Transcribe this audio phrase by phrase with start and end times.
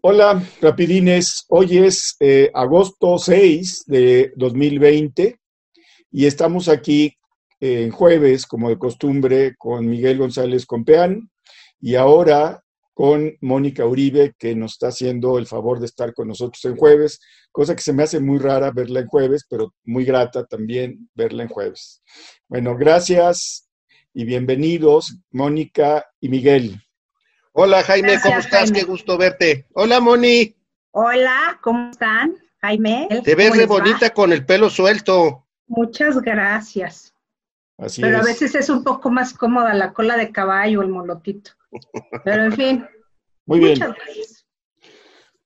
[0.00, 1.44] Hola, rapidines.
[1.48, 5.40] Hoy es eh, agosto 6 de 2020
[6.12, 7.16] y estamos aquí
[7.58, 11.28] eh, en jueves, como de costumbre, con Miguel González Compeán
[11.80, 12.62] y ahora
[12.94, 17.18] con Mónica Uribe, que nos está haciendo el favor de estar con nosotros en jueves,
[17.50, 21.42] cosa que se me hace muy rara verla en jueves, pero muy grata también verla
[21.42, 22.04] en jueves.
[22.46, 23.68] Bueno, gracias
[24.14, 26.87] y bienvenidos, Mónica y Miguel.
[27.60, 28.70] Hola Jaime, ¿cómo estás?
[28.70, 29.66] Qué gusto verte.
[29.72, 30.54] Hola Moni.
[30.92, 32.36] Hola, ¿cómo están?
[32.58, 33.08] Jaime.
[33.24, 35.44] Te ves re bonita con el pelo suelto.
[35.66, 37.12] Muchas gracias.
[37.76, 41.50] Así Pero a veces es un poco más cómoda la cola de caballo, el molotito.
[42.24, 42.86] Pero en fin.
[43.44, 43.80] Muy bien.
[43.80, 44.46] Gracias.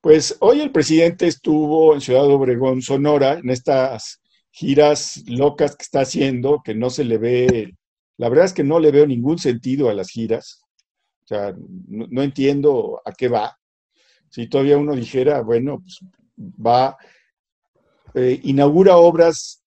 [0.03, 6.03] Pues hoy el presidente estuvo en Ciudad Obregón, Sonora, en estas giras locas que está
[6.03, 7.75] haciendo, que no se le ve,
[8.19, 10.62] la verdad es que no le veo ningún sentido a las giras.
[11.25, 11.55] O sea,
[11.89, 13.57] no, entiendo a qué va.
[14.29, 16.01] Si todavía uno dijera, bueno, pues
[16.37, 16.97] va,
[18.15, 19.63] eh, inaugura obras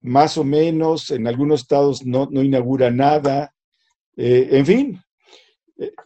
[0.00, 3.54] más o menos, en algunos estados no, inaugura nada,
[4.16, 5.00] eh, en fin.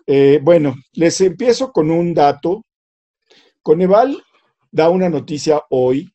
[0.07, 2.65] Eh, bueno, les empiezo con un dato.
[3.63, 4.23] Coneval
[4.71, 6.11] da una noticia hoy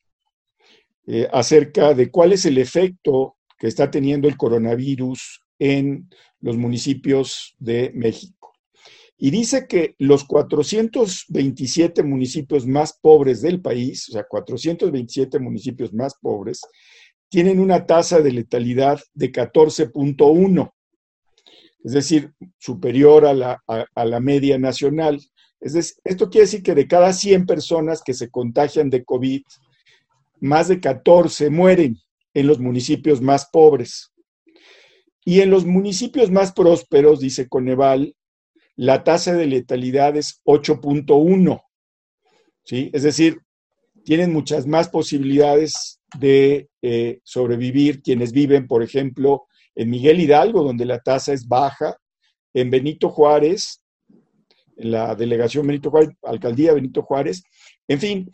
[1.32, 7.92] acerca de cuál es el efecto que está teniendo el coronavirus en los municipios de
[7.94, 8.36] México
[9.18, 16.14] y dice que los 427 municipios más pobres del país, o sea, 427 municipios más
[16.20, 16.60] pobres,
[17.28, 20.72] tienen una tasa de letalidad de 14.1,
[21.82, 25.20] es decir, superior a la, a, la media nacional.
[25.60, 29.42] Esto quiere decir que de cada 100 personas que se contagian de COVID,
[30.40, 31.96] más de 14 mueren
[32.34, 34.12] en los municipios más pobres.
[35.24, 38.14] Y en los municipios más prósperos, dice Coneval,
[38.76, 41.62] la tasa de letalidad es 8.1,
[42.64, 42.90] ¿sí?
[42.92, 43.40] Es decir,
[44.04, 50.84] tienen muchas más posibilidades de eh, sobrevivir quienes viven, por ejemplo, en Miguel Hidalgo, donde
[50.84, 51.96] la tasa es baja,
[52.54, 53.82] en Benito Juárez,
[54.76, 57.42] en la delegación Benito Juárez, alcaldía Benito Juárez,
[57.88, 58.30] en fin,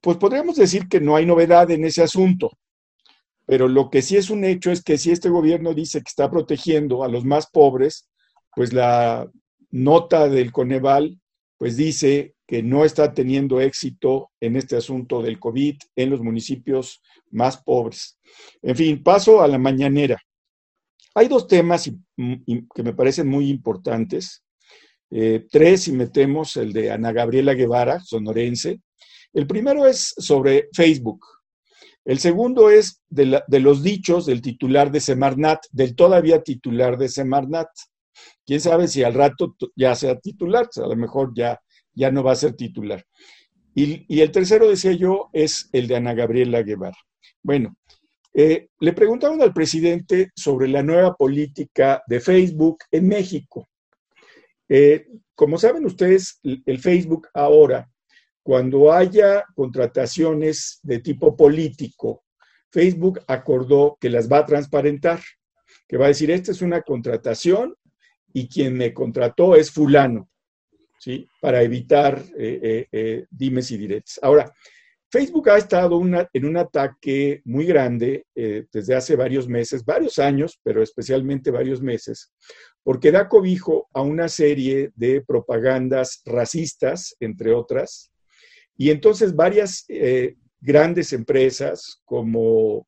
[0.00, 2.50] pues podríamos decir que no hay novedad en ese asunto,
[3.46, 6.30] pero lo que sí es un hecho es que si este gobierno dice que está
[6.30, 8.08] protegiendo a los más pobres,
[8.54, 9.28] pues la
[9.70, 11.18] nota del Coneval,
[11.58, 17.00] pues dice que no está teniendo éxito en este asunto del COVID en los municipios
[17.30, 18.18] más pobres.
[18.62, 20.18] En fin, paso a la mañanera.
[21.14, 24.42] Hay dos temas que me parecen muy importantes.
[25.10, 28.80] Eh, tres, si metemos el de Ana Gabriela Guevara, sonorense.
[29.32, 31.24] El primero es sobre Facebook.
[32.04, 37.08] El segundo es de, de los dichos del titular de Semarnat, del todavía titular de
[37.08, 37.68] Semarnat
[38.50, 41.60] quién sabe si al rato ya sea titular, a lo mejor ya,
[41.94, 43.00] ya no va a ser titular.
[43.76, 46.96] Y, el tercero, decía yo, es el de Ana Gabriela Guevara.
[47.44, 47.76] Bueno,
[48.34, 53.68] eh, le preguntaron al presidente sobre la nueva política de Facebook en México.
[54.68, 55.06] Eh,
[55.36, 57.88] como saben ustedes, el Facebook ahora,
[58.42, 62.24] cuando haya contrataciones de tipo político,
[62.72, 65.20] Facebook acordó que las va a transparentar,
[65.86, 67.76] que va a decir, esta es una contratación
[68.32, 70.28] y quien me contrató es fulano,
[70.98, 71.28] ¿sí?
[71.40, 74.18] Para evitar eh, eh, eh, dimes y diretes.
[74.22, 74.52] Ahora,
[75.10, 76.00] Facebook ha estado
[76.32, 82.32] en un ataque muy grande desde hace varios meses, varios años, pero especialmente varios meses,
[82.84, 88.12] porque da cobijo a una serie de propagandas racistas, entre otras,
[88.76, 89.84] y entonces varias
[90.60, 92.86] grandes empresas como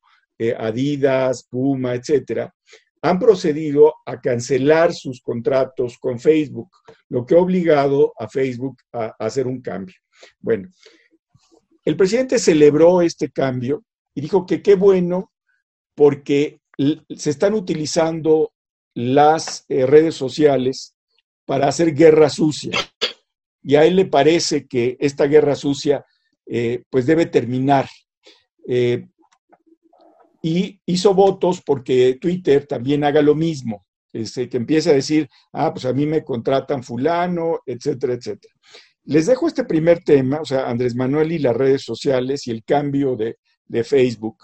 [0.59, 2.55] Adidas, Puma, etcétera,
[3.03, 6.69] han procedido a cancelar sus contratos con Facebook,
[7.09, 9.95] lo que ha obligado a Facebook a, hacer un cambio.
[10.39, 10.69] Bueno,
[11.83, 13.83] el presidente celebró este cambio
[14.15, 15.33] y dijo que qué bueno
[15.95, 16.61] porque
[17.17, 18.53] se están utilizando
[18.95, 20.95] las eh, redes sociales
[21.45, 22.71] para hacer guerra sucia.
[23.61, 26.05] Y a él le parece que esta guerra sucia
[26.45, 27.89] eh, pues debe terminar.
[28.65, 29.07] Eh,
[30.45, 35.73] y hizo votos porque Twitter también haga lo mismo, este, que empiece a decir, ah,
[35.73, 38.53] pues a mí me contratan fulano, etcétera, etcétera.
[39.05, 42.63] Les dejo este primer tema, o sea, Andrés Manuel y las redes sociales y el
[42.65, 43.37] cambio de,
[43.83, 44.37] Facebook.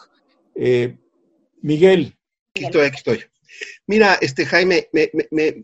[0.56, 0.98] Eh,
[1.62, 2.18] Miguel.
[2.56, 3.19] Aquí estoy, aquí estoy.
[3.86, 4.88] Mira, este Jaime,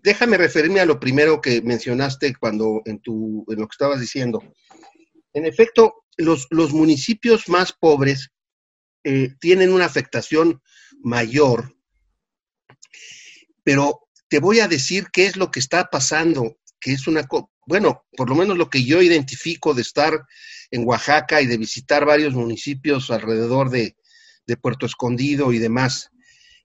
[0.03, 4.43] déjame referirme a lo primero que mencionaste cuando en, tu, en lo que estabas diciendo.
[5.33, 8.29] En efecto, los, los municipios más pobres
[9.05, 10.63] eh, tienen una afectación
[11.03, 11.77] mayor.
[13.63, 17.27] Pero te voy a decir qué es lo que está pasando, que es una
[17.67, 20.25] bueno, por lo menos lo que yo identifico de estar
[20.71, 23.95] en Oaxaca y de visitar varios municipios alrededor de,
[24.47, 26.09] de Puerto Escondido y demás,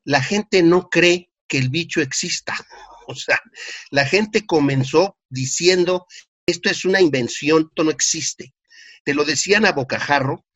[0.04, 2.54] la gente no cree que el bicho exista.
[3.06, 3.42] O sea,
[3.90, 6.06] la gente comenzó diciendo,
[6.46, 8.54] esto es una invención, esto no existe.
[9.02, 10.46] Te lo decían a bocajarro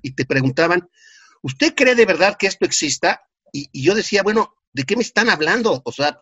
[0.00, 0.88] y te preguntaban,
[1.44, 3.22] ¿usted cree de verdad que esto exista?
[3.52, 5.82] Y, yo decía, bueno, ¿de qué me están hablando?
[5.84, 6.20] O sea,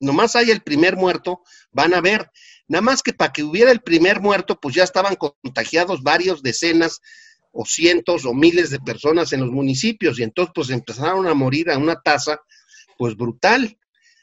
[0.00, 2.30] nomás hay el primer muerto, van a ver.
[2.66, 7.00] Nada más que para que hubiera el primer muerto, pues ya estaban contagiados varios decenas
[7.52, 11.70] o cientos o miles de personas en los municipios y entonces pues empezaron a morir
[11.70, 12.40] a una tasa
[12.96, 13.76] pues brutal.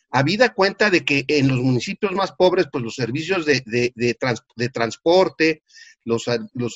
[0.09, 4.69] Habida cuenta de que en los municipios más pobres pues los servicios de, de, de,
[4.69, 5.63] transporte,
[6.05, 6.75] los, los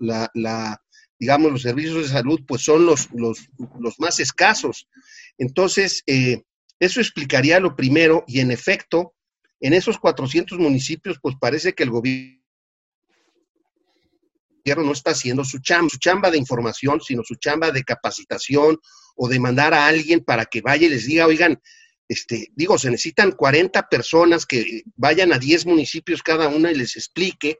[0.00, 0.82] la, la,
[1.20, 4.88] digamos los servicios de salud pues son los, los, los más escasos.
[5.36, 6.42] Entonces, eh,
[6.80, 9.14] eso explicaría lo primero y en efecto,
[9.60, 12.40] en esos 400 municipios pues parece que el gobierno
[14.64, 18.78] no está haciendo su chamba, su chamba de información, sino su chamba de capacitación
[19.14, 21.60] o de mandar a alguien para que vaya y les diga, oigan,
[22.08, 26.96] este, digo, se necesitan 40 personas que vayan a 10 municipios cada una y les
[26.96, 27.58] explique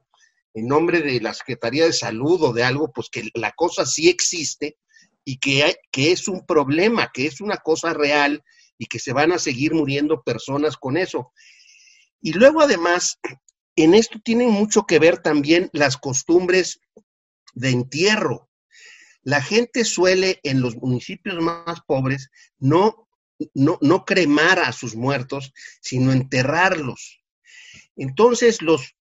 [0.55, 4.09] en nombre de la Secretaría de Salud o de algo, pues que la cosa sí
[4.09, 4.77] existe
[5.25, 8.43] y que, es un problema, que es una cosa real
[8.79, 11.33] y que se van a seguir muriendo personas con eso.
[12.21, 13.19] Y luego además,
[13.77, 16.81] en esto tienen mucho que ver también las costumbres
[17.55, 18.49] de entierro.
[19.23, 23.07] La gente suele en los municipios más pobres no,
[23.55, 27.23] no, no cremar a sus muertos, sino enterrarlos.
[27.97, 28.97] Entonces, los,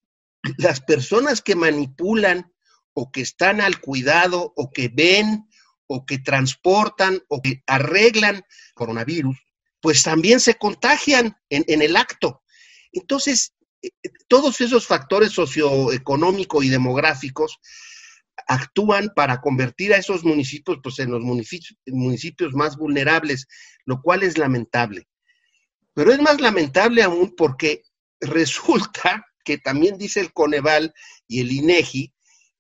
[0.57, 2.53] las personas que manipulan
[2.94, 5.47] o que están al cuidado o que ven
[5.88, 8.44] o que transportan o que arreglan
[8.74, 9.38] coronavirus,
[9.81, 12.44] pues también se contagian en, en el acto.
[12.91, 13.89] Entonces, eh,
[14.27, 17.59] todos esos factores socioeconómicos y demográficos
[18.47, 23.47] actúan para convertir a esos municipios pues, en los municipios, municipios más vulnerables,
[23.86, 25.07] lo cual es lamentable.
[25.94, 27.83] Pero es más lamentable aún porque
[28.21, 30.94] resulta que también dice el Coneval
[31.28, 32.13] y el INEGI,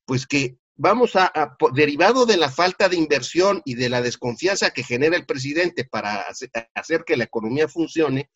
[0.05, 1.31] pues que vamos a,
[1.75, 6.25] derivado de la falta de inversión y de la desconfianza que genera el presidente para
[6.73, 8.31] hacer, que la economía funcione,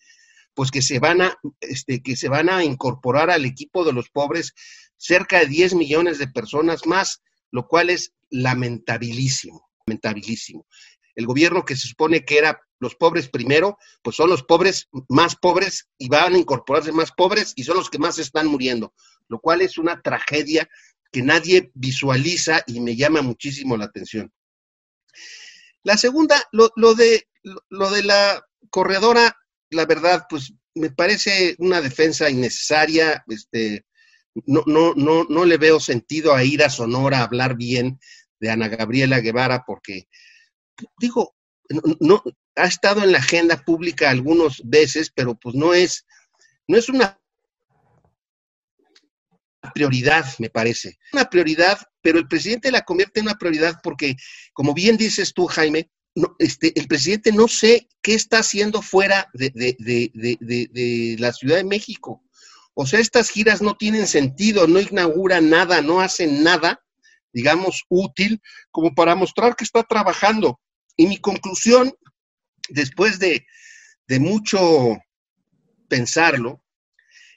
[0.53, 4.11] pues que se van a, este, que se van a incorporar al equipo de los
[4.11, 4.53] pobres
[4.97, 10.67] cerca de 10 millones de personas más lo cual es lamentabilísimo, lamentabilísimo.
[11.15, 15.35] El gobierno que se supone que era los pobres primero, pues son los pobres más
[15.35, 18.93] pobres y van a incorporarse más pobres y son los que más están muriendo,
[19.27, 20.69] lo cual es una tragedia
[21.11, 24.31] que nadie visualiza y me llama muchísimo la atención.
[25.83, 27.27] La segunda, lo, lo de,
[27.69, 29.35] lo de la corredora,
[29.69, 33.85] la verdad, pues me parece una defensa innecesaria, este,
[34.45, 37.99] no, no, no, no le veo sentido a ir a Sonora a hablar bien
[38.39, 40.07] de Ana Gabriela Guevara porque,
[40.97, 41.35] digo,
[41.99, 42.23] no,
[42.55, 46.05] ha estado en la agenda pública algunas veces, pero pues no es,
[46.67, 47.19] no es una
[49.73, 50.97] prioridad, me parece.
[51.13, 54.15] Una prioridad, pero el presidente la convierte en una prioridad porque,
[54.53, 59.29] como bien dices tú, Jaime, no, este, el presidente no sé qué está haciendo fuera
[59.33, 62.23] de, de, de, de la Ciudad de México.
[62.75, 66.83] O sea, estas giras no tienen sentido, no inauguran nada, no hacen nada,
[67.31, 68.41] digamos, útil
[68.71, 70.59] como para mostrar que está trabajando.
[70.95, 71.93] Y mi conclusión,
[72.73, 73.45] después de,
[74.07, 74.97] de mucho
[75.87, 76.63] pensarlo,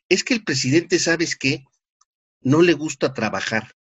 [0.09, 1.65] es que el presidente, ¿sabes qué?
[2.41, 3.75] No le gusta trabajar.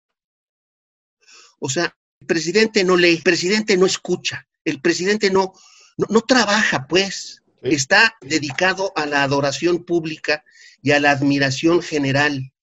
[1.59, 5.53] O sea, el presidente no lee, el presidente no escucha, el presidente no,
[5.97, 7.41] no, no trabaja, pues.
[7.61, 10.43] Está dedicado a la adoración pública
[10.83, 12.53] y a la admiración general.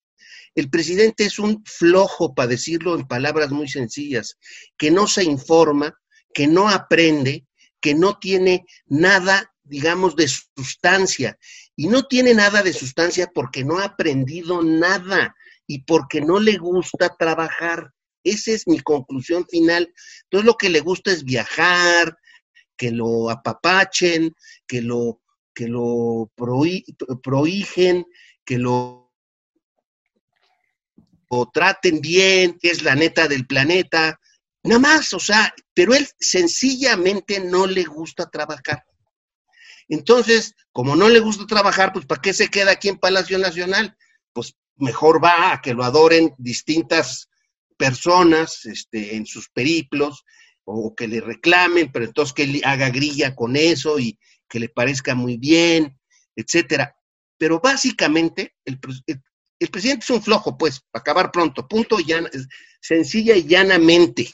[0.54, 4.38] El presidente es un flojo, para decirlo en palabras muy sencillas,
[4.76, 5.98] que no se informa,
[6.32, 7.46] que no aprende,
[7.82, 11.38] que no tiene nada, digamos, de sustancia.
[11.76, 15.34] Y no tiene nada de sustancia porque no ha aprendido nada
[15.66, 17.92] y porque no le gusta trabajar.
[18.24, 19.92] Esa es mi conclusión final.
[20.24, 22.16] Entonces lo que le gusta es viajar,
[22.76, 24.34] que lo apapachen,
[24.66, 25.22] que lo
[25.54, 26.30] que lo
[27.22, 28.06] prohigen,
[28.44, 29.12] que lo,
[31.30, 34.18] lo traten bien, que es la neta del planeta,
[34.62, 38.84] nada más, o sea, pero él sencillamente no le gusta trabajar.
[39.88, 43.96] Entonces, como no le gusta trabajar, pues ¿para qué se queda aquí en Palacio Nacional?
[44.32, 47.28] Pues mejor va a que lo adoren distintas
[47.76, 50.24] personas este, en sus periplos
[50.64, 54.18] o que le reclamen, pero entonces que él haga grilla con eso y,
[54.52, 55.98] que le parezca muy bien,
[56.36, 56.94] etcétera.
[57.38, 58.78] Pero básicamente el,
[59.58, 61.96] el presidente es un flojo, pues, para acabar pronto, punto,
[62.78, 64.30] sencilla y llanamente.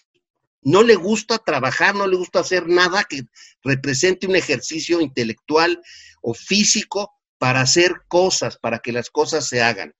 [0.62, 3.22] No le gusta trabajar, no le gusta hacer nada que
[3.62, 5.80] represente un ejercicio intelectual
[6.20, 9.94] o físico para hacer cosas, para que las cosas se hagan.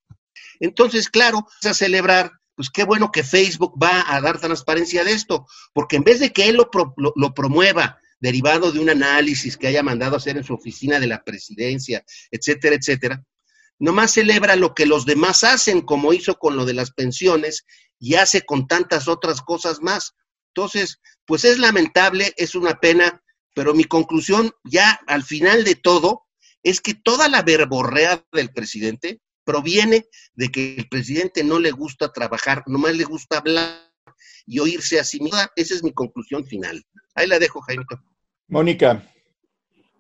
[0.61, 5.47] Entonces, claro, a celebrar, pues qué bueno que Facebook va a dar transparencia de esto,
[5.73, 10.17] porque en vez de que él lo, promueva derivado de un análisis que haya mandado
[10.17, 13.25] hacer en su oficina de la presidencia, etcétera, etcétera,
[13.79, 17.65] nomás celebra lo que los demás hacen, como hizo con lo de las pensiones
[18.01, 20.15] y hace con tantas otras cosas más.
[20.59, 23.23] Entonces, pues es lamentable, es una pena,
[23.55, 26.27] pero mi conclusión ya al final de todo
[26.65, 32.13] es que toda la verborrea del presidente proviene de que el presidente no le gusta
[32.13, 33.89] trabajar, nomás le gusta hablar
[34.47, 35.39] y oírse a sí mismo.
[35.55, 36.85] Esa es mi conclusión final.
[37.15, 37.85] Ahí la dejo, Jaime.
[38.49, 39.09] Mónica.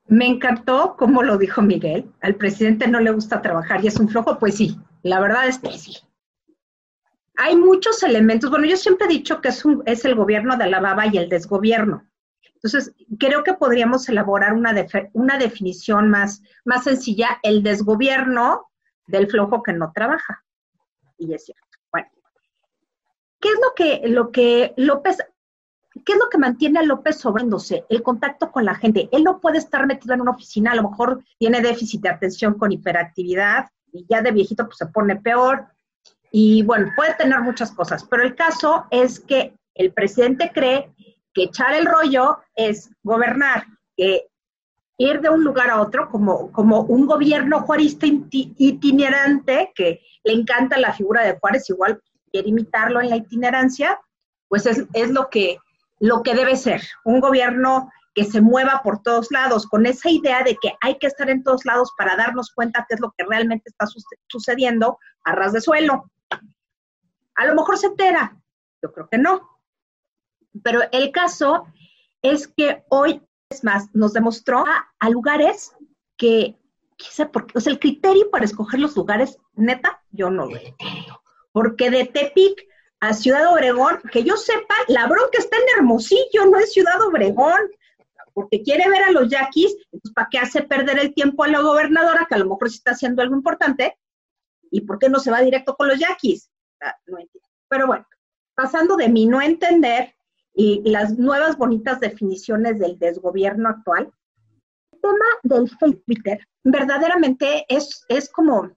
[0.08, 2.10] Me encantó cómo lo dijo Miguel.
[2.20, 5.58] Al presidente no le gusta trabajar y es un flojo, pues sí, la verdad es
[5.58, 5.98] que sí.
[7.40, 8.50] Hay muchos elementos.
[8.50, 11.18] Bueno, yo siempre he dicho que es, un, es el gobierno de la baba y
[11.18, 12.04] el desgobierno.
[12.54, 14.74] Entonces, creo que podríamos elaborar una,
[15.12, 18.68] una definición más, más sencilla, el desgobierno
[19.06, 20.44] del flojo que no trabaja.
[21.16, 21.62] Y es cierto.
[21.92, 22.08] Bueno,
[23.40, 25.18] ¿qué es lo que, lo que López,
[26.04, 27.84] qué es lo que mantiene a López sobrándose?
[27.88, 29.08] El contacto con la gente.
[29.12, 32.54] Él no puede estar metido en una oficina, a lo mejor tiene déficit de atención
[32.54, 35.68] con hiperactividad y ya de viejito pues se pone peor.
[36.30, 40.92] Y bueno, puede tener muchas cosas, pero el caso es que el presidente cree
[41.32, 43.64] que echar el rollo es gobernar,
[43.96, 44.26] que
[44.98, 50.78] ir de un lugar a otro como, como un gobierno juarista itinerante, que le encanta
[50.78, 54.00] la figura de Juárez, igual quiere imitarlo en la itinerancia,
[54.48, 55.58] pues es, es lo, que,
[56.00, 60.42] lo que debe ser, un gobierno que se mueva por todos lados, con esa idea
[60.42, 63.24] de que hay que estar en todos lados para darnos cuenta qué es lo que
[63.24, 63.86] realmente está
[64.26, 66.10] sucediendo a ras de suelo.
[67.38, 68.36] A lo mejor se entera,
[68.82, 69.60] yo creo que no,
[70.64, 71.66] pero el caso
[72.20, 75.72] es que hoy, es más, nos demostró a, lugares
[76.16, 76.56] que,
[76.96, 80.56] qué por qué, o sea, el criterio para escoger los lugares, neta, yo no lo
[80.56, 81.22] entiendo.
[81.52, 82.66] Porque de Tepic
[82.98, 87.70] a Ciudad Obregón, que yo sepa, la bronca está en Hermosillo, no en Ciudad Obregón,
[88.34, 89.76] porque quiere ver a los yaquis,
[90.12, 92.92] ¿para qué hace perder el tiempo a la gobernadora, que a lo mejor sí está
[92.92, 93.96] haciendo algo importante?
[94.72, 96.50] ¿Y por qué no se va directo con los yaquis?
[96.80, 97.48] Ah, no entiendo.
[97.68, 98.06] Pero bueno,
[98.54, 100.14] pasando de mi no entender
[100.58, 104.10] y las nuevas bonitas definiciones del desgobierno actual.
[104.90, 108.68] El tema del Twitter verdaderamente es, es como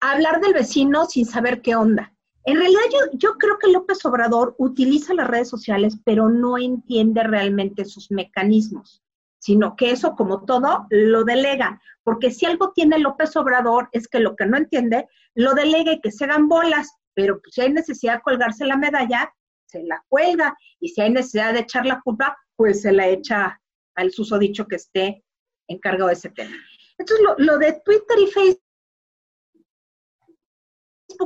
[0.00, 2.10] hablar del vecino sin saber qué onda.
[2.44, 7.22] En realidad yo, yo creo que López Obrador utiliza las redes sociales, pero no entiende
[7.22, 9.02] realmente sus mecanismos,
[9.38, 11.82] sino que eso, como todo, lo delega.
[12.02, 16.00] Porque si algo tiene López Obrador es que lo que no entiende, lo delega y
[16.00, 19.32] que se hagan bolas, pero pues, si hay necesidad de colgarse la medalla,
[19.66, 23.60] se la cuelga y si hay necesidad de echar la culpa, pues se la echa
[23.94, 25.24] al susodicho que esté
[25.68, 26.56] encargado de ese tema.
[26.98, 28.60] Entonces, lo, de Twitter y Facebook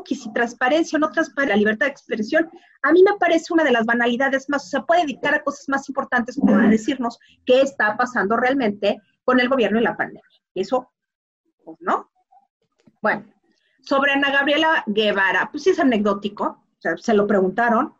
[0.08, 2.50] y si transparencia o no transparencia, la libertad de expresión,
[2.82, 5.68] a mí me parece una de las banalidades más, o sea, puede dictar a cosas
[5.68, 10.22] más importantes como decirnos qué está pasando realmente con el gobierno y la pandemia.
[10.54, 10.92] Y eso,
[11.64, 12.10] pues, ¿no?
[13.00, 13.24] Bueno,
[13.88, 17.94] sobre Ana Gabriela Guevara, pues sí es anecdótico, o sea, se lo preguntaron,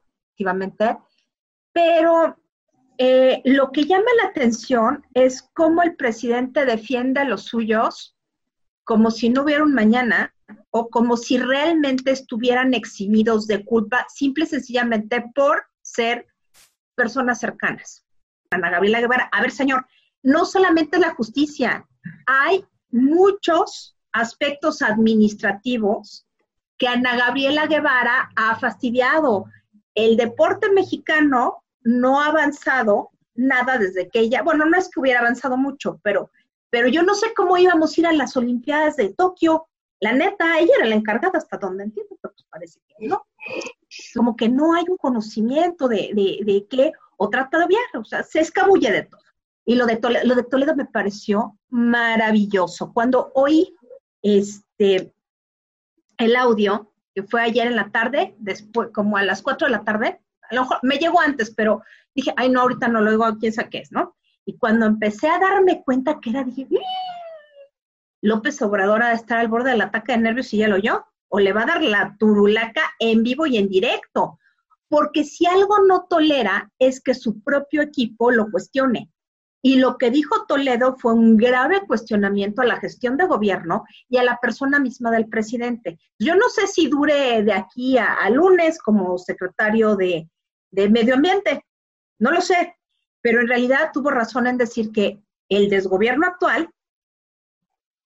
[1.73, 2.37] pero
[2.99, 8.14] eh, lo que llama la atención es cómo el presidente defiende a los suyos
[8.85, 10.35] como si no hubiera un mañana
[10.68, 16.26] o como si realmente estuvieran eximidos de culpa, simple y sencillamente por ser
[16.97, 18.04] personas cercanas.
[18.50, 19.87] Ana Gabriela Guevara, a ver señor,
[20.23, 21.88] no solamente la justicia,
[22.26, 26.27] hay muchos aspectos administrativos
[26.77, 29.47] que Ana Gabriela Guevara ha fastidiado
[29.95, 35.21] el deporte mexicano no ha avanzado nada desde que ella, bueno, no es que hubiera
[35.21, 36.31] avanzado mucho, pero,
[36.71, 39.67] pero yo no sé cómo íbamos a ir a las Olimpiadas de Tokio.
[40.01, 43.27] La neta, ella era la encargada hasta donde entiendo, pero pues parece que no.
[44.15, 48.05] Como que no hay un conocimiento de, de, de qué, o trata de viajar, o
[48.05, 49.21] sea, se escabulle de todo.
[49.65, 52.93] Y lo de, Toledo, lo de Toledo me pareció maravilloso.
[52.93, 53.75] Cuando oí
[54.23, 55.13] este,
[56.19, 59.85] el audio, que fue ayer en la tarde, después, como a las 4 de la
[59.85, 60.21] tarde,
[60.51, 61.83] a lo mejor me llegó antes, pero
[62.15, 64.17] dije, ay, no, ahorita no lo digo, quién sabe qué es, ¿no?
[64.45, 66.67] Y cuando empecé a darme cuenta que era, dije,
[68.23, 71.05] López Obrador ha de estar al borde del ataque de nervios y ya lo oyó,
[71.29, 74.39] o le va a dar la turulaca en vivo y en directo,
[74.89, 79.11] porque si algo no tolera es que su propio equipo lo cuestione.
[79.61, 84.19] Y lo que dijo Toledo fue un grave cuestionamiento a la gestión de gobierno y
[84.19, 85.99] a la persona misma del presidente.
[86.19, 90.29] Yo no sé si dure de aquí a, lunes como secretario de,
[90.71, 91.65] de Medio Ambiente,
[92.21, 92.77] no lo sé,
[93.21, 96.71] pero en realidad tuvo razón en decir que el desgobierno actual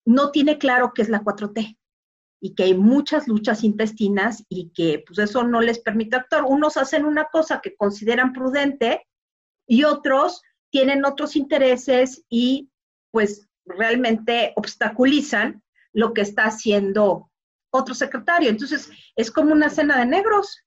[0.04, 1.76] no tiene claro qué es la 4T
[2.40, 6.42] y que hay muchas luchas intestinas y que pues eso no les permite actuar.
[6.44, 9.06] Unos hacen una cosa que consideran prudente
[9.66, 10.42] y otros
[10.72, 12.70] tienen otros intereses y
[13.12, 15.62] pues realmente obstaculizan
[15.92, 17.30] lo que está haciendo
[17.70, 18.48] otro secretario.
[18.48, 20.64] Entonces, es como una cena de negros.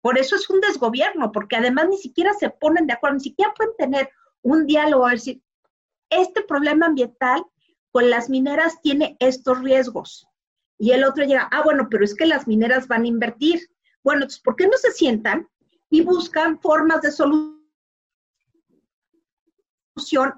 [0.00, 3.52] Por eso es un desgobierno, porque además ni siquiera se ponen de acuerdo, ni siquiera
[3.54, 5.42] pueden tener un diálogo, a decir,
[6.08, 7.44] este problema ambiental
[7.92, 10.26] con las mineras tiene estos riesgos.
[10.78, 13.60] Y el otro llega, ah, bueno, pero es que las mineras van a invertir.
[14.02, 15.48] Bueno, entonces, ¿por qué no se sientan
[15.90, 17.61] y buscan formas de solución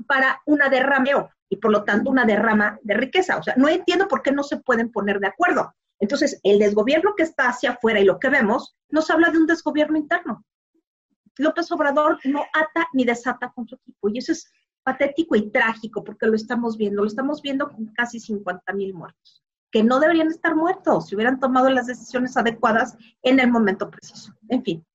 [0.07, 3.39] para una derrameo y por lo tanto una derrama de riqueza?
[3.39, 5.75] O sea, no entiendo por qué no se pueden poner de acuerdo.
[6.01, 9.47] Entonces, el desgobierno que está hacia afuera y lo que vemos nos habla de un
[9.47, 10.45] desgobierno interno.
[11.39, 14.51] López Obrador no ata ni desata con su equipo y eso es
[14.83, 19.43] patético y trágico porque lo estamos viendo, lo estamos viendo con casi 50 mil muertos,
[19.71, 24.33] que no deberían estar muertos si hubieran tomado las decisiones adecuadas en el momento preciso.
[24.49, 24.87] En fin.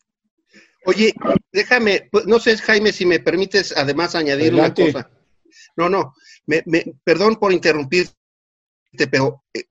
[0.86, 1.14] Oye,
[1.52, 5.10] déjame, pues, no sé, Jaime, si me permites además añadir una cosa.
[5.76, 6.14] No, no,
[6.46, 6.64] me,
[7.04, 8.14] perdón por interrumpirte,
[9.12, 9.66] pero eh,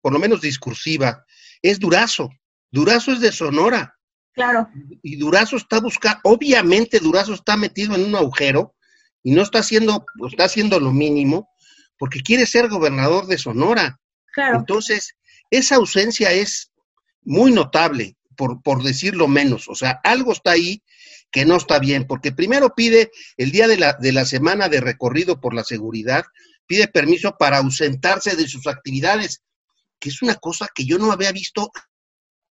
[0.00, 1.24] por lo menos discursiva,
[1.62, 2.30] es Durazo.
[2.70, 3.96] Durazo es de Sonora.
[4.32, 4.68] Claro.
[5.02, 8.74] Y Durazo está buscando, obviamente Durazo está metido en un agujero
[9.22, 11.48] y no está haciendo, está haciendo lo mínimo
[11.98, 14.00] porque quiere ser gobernador de Sonora.
[14.32, 14.58] Claro.
[14.58, 15.14] Entonces,
[15.50, 16.72] esa ausencia es
[17.22, 19.68] muy notable, por, por decirlo menos.
[19.68, 20.82] O sea, algo está ahí
[21.30, 24.80] que no está bien, porque primero pide el día de la, de la semana de
[24.80, 26.24] recorrido por la seguridad,
[26.66, 29.42] pide permiso para ausentarse de sus actividades
[30.04, 31.72] que es una cosa que yo no había visto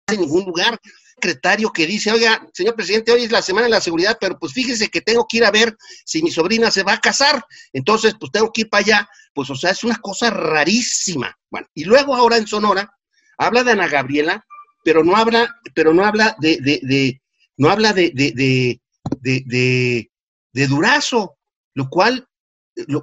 [0.08, 0.80] en ningún lugar.
[1.16, 4.54] Secretario que dice, oiga, señor presidente, hoy es la semana de la seguridad, pero pues
[4.54, 8.16] fíjese que tengo que ir a ver si mi sobrina se va a casar, entonces
[8.18, 11.38] pues tengo que ir para allá, pues o sea, es una cosa rarísima.
[11.50, 12.90] Bueno, y luego ahora en Sonora
[13.38, 14.46] habla de Ana Gabriela,
[14.84, 17.22] pero no habla, pero no habla de, de, de
[17.58, 20.12] no habla de, de, de, de,
[20.54, 21.38] de Durazo,
[21.74, 22.28] lo cual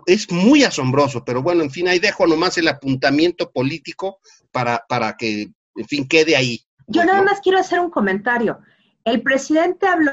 [0.07, 4.19] es muy asombroso, pero bueno, en fin, ahí dejo nomás el apuntamiento político
[4.51, 6.61] para, para que, en fin, quede ahí.
[6.87, 8.61] Yo nada más quiero hacer un comentario.
[9.05, 10.13] El presidente habló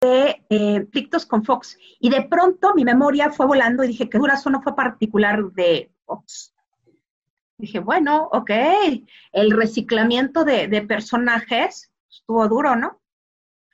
[0.00, 0.86] de eh,
[1.26, 4.76] con Fox y de pronto mi memoria fue volando y dije que Durazo no fue
[4.76, 6.52] particular de Fox.
[7.58, 8.50] Dije, bueno, ok,
[9.32, 13.00] el reciclamiento de, de personajes estuvo duro, ¿no?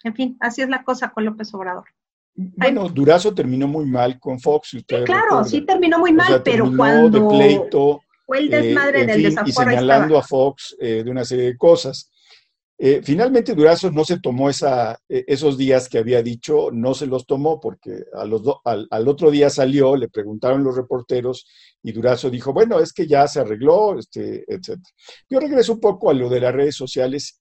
[0.05, 1.85] En fin, así es la cosa con López Obrador.
[2.35, 4.77] Bueno, Durazo terminó muy mal con Fox.
[5.05, 9.71] claro, sí terminó muy mal, pero cuando de pleito, fue el desmadre eh, del desafuero.
[9.71, 12.11] Y señalando a Fox eh, de una serie de cosas.
[12.77, 17.25] Eh, finalmente Durazo no se tomó esa, esos días que había dicho, no se los
[17.25, 21.47] tomó porque a los al, al, otro día salió, le preguntaron los reporteros
[21.83, 24.81] y Durazo dijo, bueno, es que ya se arregló, este, etc.
[25.31, 27.41] Yo regreso un poco a lo de las redes sociales.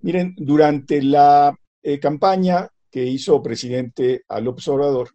[0.00, 1.56] Miren, durante la
[2.00, 5.10] campaña que hizo presidente a López Obrador,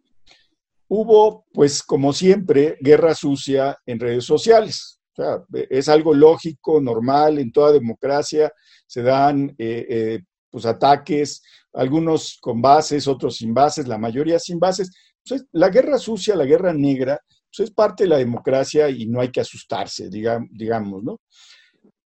[0.88, 4.97] hubo, pues como siempre, guerra sucia en redes sociales.
[5.18, 8.52] O sea, es algo lógico, normal, en toda democracia
[8.86, 14.58] se dan eh, eh, pues, ataques, algunos con bases, otros sin bases, la mayoría sin
[14.58, 14.90] bases.
[15.28, 19.20] Pues, la guerra sucia, la guerra negra, pues, es parte de la democracia y no
[19.20, 21.20] hay que asustarse, digamos, ¿no?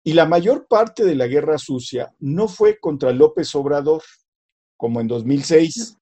[0.03, 4.01] Y la mayor parte de la guerra sucia no fue contra López Obrador,
[4.77, 5.97] como en 2006,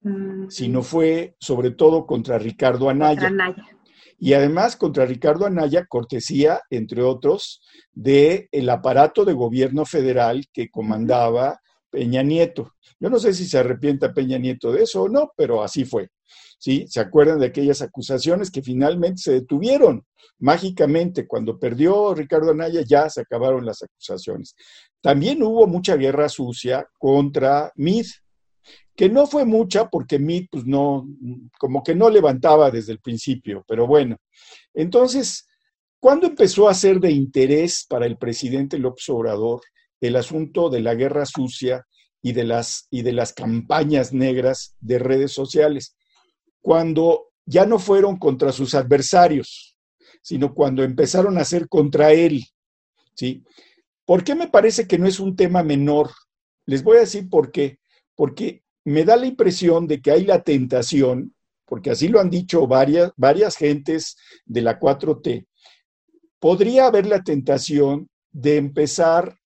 [0.49, 3.31] sino fue sobre todo contra Ricardo Anaya.
[4.17, 10.69] Y además contra Ricardo Anaya, cortesía, entre otros, del el aparato de gobierno federal que
[10.69, 12.73] comandaba Peña Nieto.
[12.99, 16.09] Yo no sé si se arrepienta Peña Nieto de eso o no, pero así fue.
[16.57, 16.85] ¿Sí?
[16.87, 20.05] ¿Se acuerdan de aquellas acusaciones que finalmente se detuvieron?
[20.39, 24.55] Mágicamente, cuando perdió Ricardo Anaya, ya se acabaron las acusaciones.
[25.01, 28.05] También hubo mucha guerra sucia contra MID,
[28.95, 31.07] que no fue mucha porque Meade, pues no,
[31.59, 34.17] como que no levantaba desde el principio, pero bueno.
[34.73, 35.47] Entonces,
[35.99, 39.61] ¿cuándo empezó a ser de interés para el presidente López Obrador
[40.01, 41.85] el asunto de la guerra sucia
[42.21, 45.95] y de las, y de las campañas negras de redes sociales?
[46.61, 49.75] Cuando ya no fueron contra sus adversarios,
[50.21, 52.43] sino cuando empezaron a ser contra él.
[53.13, 53.43] ¿sí?
[54.05, 56.11] ¿Por qué me parece que no es un tema menor?
[56.65, 57.79] Les voy a decir por qué.
[58.15, 62.67] Porque me da la impresión de que hay la tentación porque así lo han dicho
[62.67, 65.47] varias, varias gentes de la 4T,
[66.39, 69.37] podría haber la tentación de empezar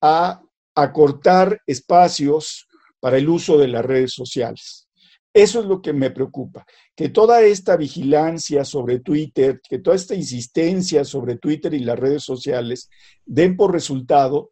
[0.00, 0.42] a
[0.74, 2.66] acortar espacios
[3.00, 4.88] para el uso de las redes sociales.
[5.32, 10.16] Eso es lo que me preocupa, que toda esta vigilancia sobre Twitter, que toda esta
[10.16, 12.90] insistencia sobre Twitter y las redes sociales
[13.24, 14.50] den por resultado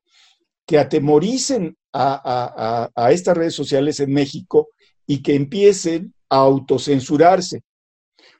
[0.68, 4.68] que atemoricen a, estas redes sociales en México
[5.06, 7.62] y que empiecen a autocensurarse.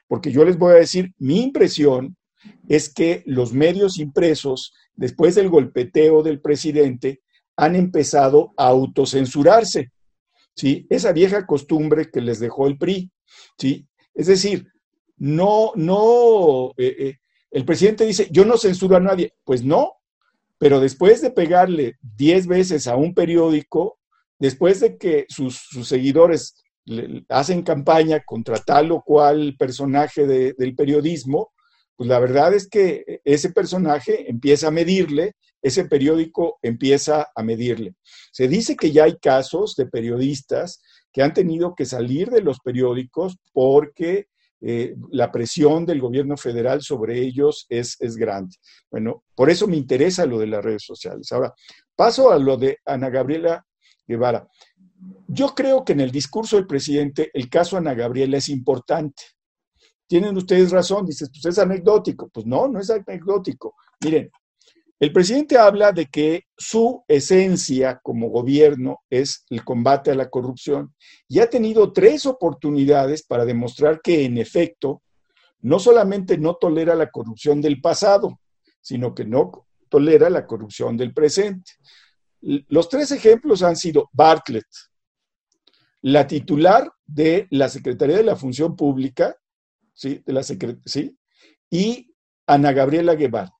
[0.07, 2.15] Porque yo les voy a decir, mi impresión
[2.67, 7.21] es que los medios impresos, después del golpeteo del presidente,
[7.57, 9.89] han empezado a autocensurarse.
[10.55, 10.85] ¿sí?
[10.91, 13.11] Esa vieja costumbre que les dejó el PRI,
[13.57, 13.87] ¿sí?
[14.13, 14.67] Es decir,
[15.17, 17.17] no, no, eh, eh,
[17.49, 19.33] el presidente dice, yo no censuro a nadie.
[19.43, 19.98] Pues no,
[20.59, 23.97] pero después de pegarle 10 veces a un periódico,
[24.37, 26.61] después de que sus, seguidores
[27.29, 31.51] hacen campaña contra tal o cual personaje del periodismo,
[31.95, 37.95] pues la verdad es que ese personaje empieza a medirle, ese periódico empieza a medirle.
[38.31, 42.59] Se dice que ya hay casos de periodistas que han tenido que salir de los
[42.59, 44.27] periódicos porque
[44.61, 48.55] eh, la presión del gobierno federal sobre ellos es, es grande.
[48.91, 51.31] Bueno, por eso me interesa lo de las redes sociales.
[51.31, 51.53] Ahora,
[51.95, 53.65] paso a lo de Ana Gabriela
[54.05, 54.47] Guevara.
[55.27, 59.23] Yo creo que en el discurso del presidente el caso Ana Gabriela es importante.
[60.07, 62.29] Tienen ustedes razón, dices, pues es anecdótico.
[62.29, 63.75] Pues no, no es anecdótico.
[64.03, 64.29] Miren,
[64.99, 70.93] el presidente habla de que su esencia como gobierno es el combate a la corrupción
[71.27, 75.01] y ha tenido tres oportunidades para demostrar que en efecto
[75.61, 78.41] no solamente no tolera la corrupción del pasado,
[78.81, 81.71] sino que no tolera la corrupción del presente.
[82.41, 84.67] Los tres ejemplos han sido Bartlett,
[86.01, 89.35] la titular de la Secretaría de la Función Pública,
[89.93, 90.23] ¿sí?
[91.69, 92.13] Y
[92.47, 93.58] Ana Gabriela Guevara.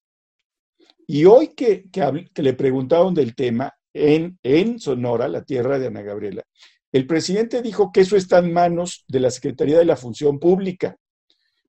[1.12, 1.89] Y hoy que,
[2.36, 6.43] le preguntaron del tema en, en Sonora, la tierra de Ana Gabriela,
[6.91, 10.95] el presidente dijo que eso está en manos de la Secretaría de la Función Pública.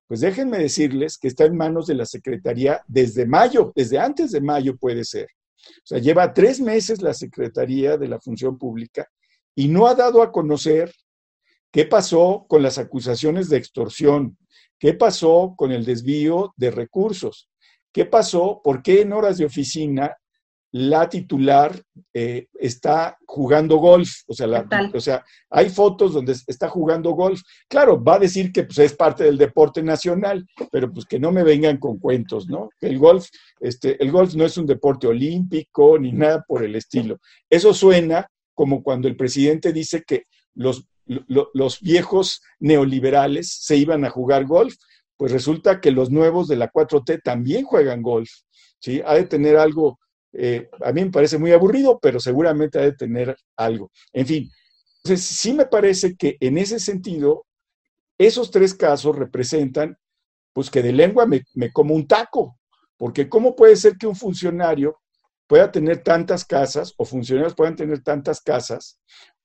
[0.05, 4.41] Pues déjenme decirles que está en manos de la Secretaría desde mayo, desde antes de
[4.41, 5.29] mayo puede ser.
[5.57, 9.07] O sea, lleva tres meses la Secretaría de la Función Pública
[9.55, 10.93] y no ha dado a conocer
[11.71, 14.37] qué pasó con las acusaciones de extorsión,
[14.77, 17.50] qué pasó con el desvío de recursos.
[17.91, 18.61] ¿Qué pasó?
[18.63, 20.15] ¿Por qué en horas de oficina
[20.73, 21.81] la titular
[22.13, 24.09] eh, está jugando golf?
[24.27, 27.41] O sea, o sea, hay fotos donde está jugando golf.
[27.67, 31.31] Claro, va a decir que pues, es parte del deporte nacional, pero pues que no
[31.31, 32.69] me vengan con cuentos, ¿no?
[32.79, 33.27] El golf,
[33.59, 37.19] este, el golf no es un deporte olímpico ni nada por el estilo.
[37.49, 44.09] Eso suena como cuando el presidente dice que los, los viejos neoliberales se iban a
[44.09, 44.75] jugar golf
[45.21, 48.31] pues resulta que los nuevos de la 4T también juegan golf.
[48.79, 49.03] ¿sí?
[49.05, 49.99] Ha de tener algo,
[50.33, 53.91] eh, a mí me parece muy aburrido, pero seguramente ha de tener algo.
[54.13, 54.49] En fin,
[55.03, 57.45] entonces sí me parece que en ese sentido,
[58.17, 59.95] esos tres casos representan,
[60.53, 62.57] pues que de lengua me, me como un taco,
[62.97, 65.01] porque ¿cómo puede ser que un funcionario
[65.45, 68.99] pueda tener tantas casas o funcionarios puedan tener tantas casas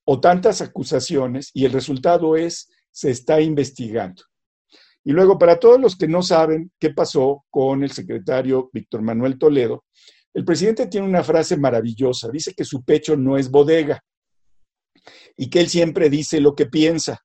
[0.06, 4.22] o tantas acusaciones y el resultado es se está investigando.
[5.06, 9.38] Y luego, para todos los que no saben qué pasó con el secretario Víctor Manuel
[9.38, 9.84] Toledo,
[10.34, 12.28] el presidente tiene una frase maravillosa.
[12.28, 14.02] Dice que su pecho no es bodega
[15.36, 17.20] y que él siempre dice lo que piensa.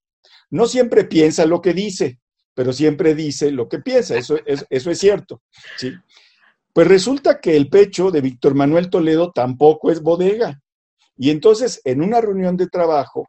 [0.51, 2.19] No siempre piensa lo que dice,
[2.53, 4.15] pero siempre dice lo que piensa.
[4.15, 5.41] Eso, es, eso es cierto.
[5.75, 5.91] ¿sí?
[6.71, 10.61] Pues resulta que el pecho de Víctor Manuel Toledo tampoco es bodega.
[11.17, 13.27] Y entonces, en una reunión de trabajo,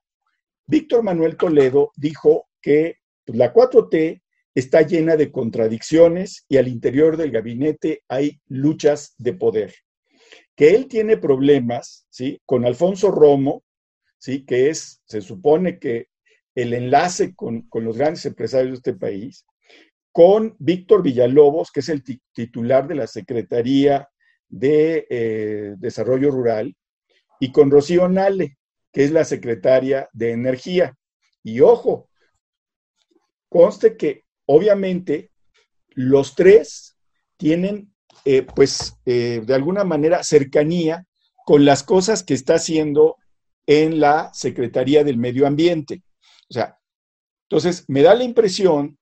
[0.67, 4.22] Víctor Manuel Toledo dijo que la 4T
[4.55, 9.75] está llena de contradicciones y al interior del gabinete hay luchas de poder.
[10.55, 12.41] Que él tiene problemas, ¿sí?
[12.45, 13.65] Con Alfonso Romo,
[14.19, 14.45] ¿sí?
[14.45, 16.09] Que es, se supone que
[16.55, 19.47] el enlace con, los grandes empresarios de este país,
[20.13, 24.09] con Víctor Villalobos, que es el titular de la Secretaría
[24.49, 26.77] de eh, Desarrollo Rural,
[27.41, 28.59] y con Rocío Nale,
[28.93, 30.95] que es la secretaria de Energía.
[31.43, 32.11] Y ojo,
[33.49, 35.31] conste que obviamente
[35.91, 36.97] los tres
[37.37, 37.93] tienen,
[38.25, 41.07] eh, pues, eh, de alguna manera cercanía
[41.45, 43.17] con las cosas que está haciendo
[43.67, 46.03] en la Secretaría del Medio Ambiente.
[46.49, 46.79] O sea,
[47.49, 48.99] entonces me da la impresión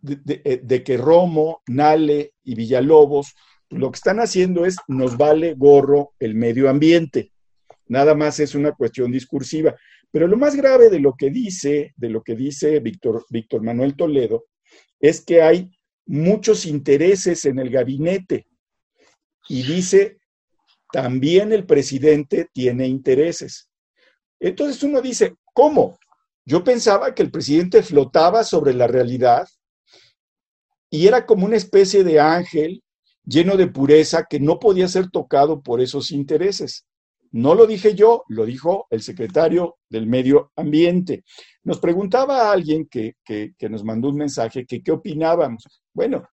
[0.00, 3.34] de, eh, que Romo, Nale y Villalobos
[3.72, 7.32] lo que están haciendo es nos vale gorro el medio ambiente.
[7.86, 9.74] Nada más es una cuestión discursiva.
[10.10, 13.96] Pero lo más grave de lo que dice, de lo que dice Víctor, Víctor Manuel
[13.96, 14.44] Toledo,
[15.02, 15.70] es que hay
[16.06, 18.46] muchos intereses en el gabinete.
[19.48, 20.18] Y dice,
[20.92, 23.68] también el presidente tiene intereses.
[24.40, 25.98] Entonces uno dice, ¿cómo?
[26.44, 29.46] Yo pensaba que el presidente flotaba sobre la realidad
[30.88, 32.82] y era como una especie de ángel
[33.24, 36.84] lleno de pureza que no podía ser tocado por esos intereses.
[37.32, 41.24] No lo dije yo, lo dijo el secretario del Medio Ambiente.
[41.64, 43.14] Nos preguntaba a alguien que,
[43.70, 45.82] nos mandó un mensaje que qué opinábamos.
[45.94, 46.28] Bueno,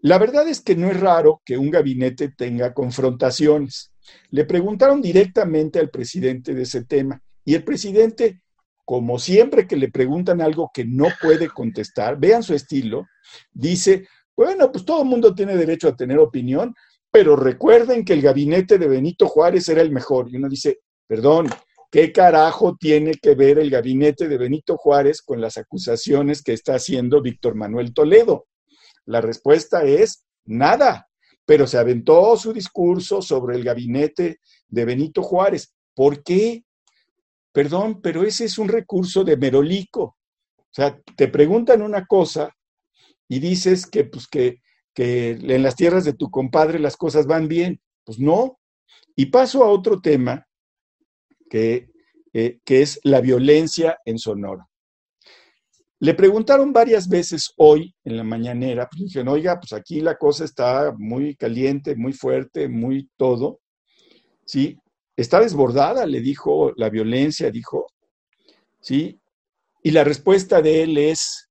[0.00, 3.92] la verdad es que no es raro que un gabinete tenga confrontaciones.
[4.30, 8.42] Le preguntaron directamente al presidente de ese tema y el presidente,
[8.84, 13.06] como siempre que le preguntan algo que no puede contestar, vean su estilo,
[13.52, 16.74] dice, bueno, pues todo el mundo tiene derecho a tener opinión,
[17.10, 20.28] pero recuerden que el gabinete de Benito Juárez era el mejor.
[20.30, 21.48] Y uno dice, perdón,
[21.90, 26.74] ¿qué carajo tiene que ver el gabinete de Benito Juárez con las acusaciones que está
[26.74, 28.46] haciendo Víctor Manuel Toledo?
[29.06, 31.08] La respuesta es nada,
[31.46, 35.74] pero se aventó su discurso sobre el gabinete de Benito Juárez.
[35.94, 36.64] ¿Por qué?
[37.52, 40.16] Perdón, pero ese es un recurso de Merolico.
[40.58, 42.54] O sea, te preguntan una cosa
[43.26, 44.60] y dices que, pues, que,
[44.98, 47.80] que en las tierras de tu compadre las cosas van bien.
[48.02, 48.58] Pues no.
[49.14, 50.44] Y paso a otro tema
[51.48, 51.86] que,
[52.32, 54.66] eh, que es la violencia en Sonora.
[56.00, 60.44] Le preguntaron varias veces hoy en la mañanera, pues dijeron, oiga, pues aquí la cosa
[60.44, 63.60] está muy caliente, muy fuerte, muy todo.
[64.44, 64.80] ¿Sí?
[65.16, 67.86] Está desbordada, le dijo la violencia, dijo.
[68.80, 69.20] ¿Sí?
[69.80, 71.48] Y la respuesta de él es,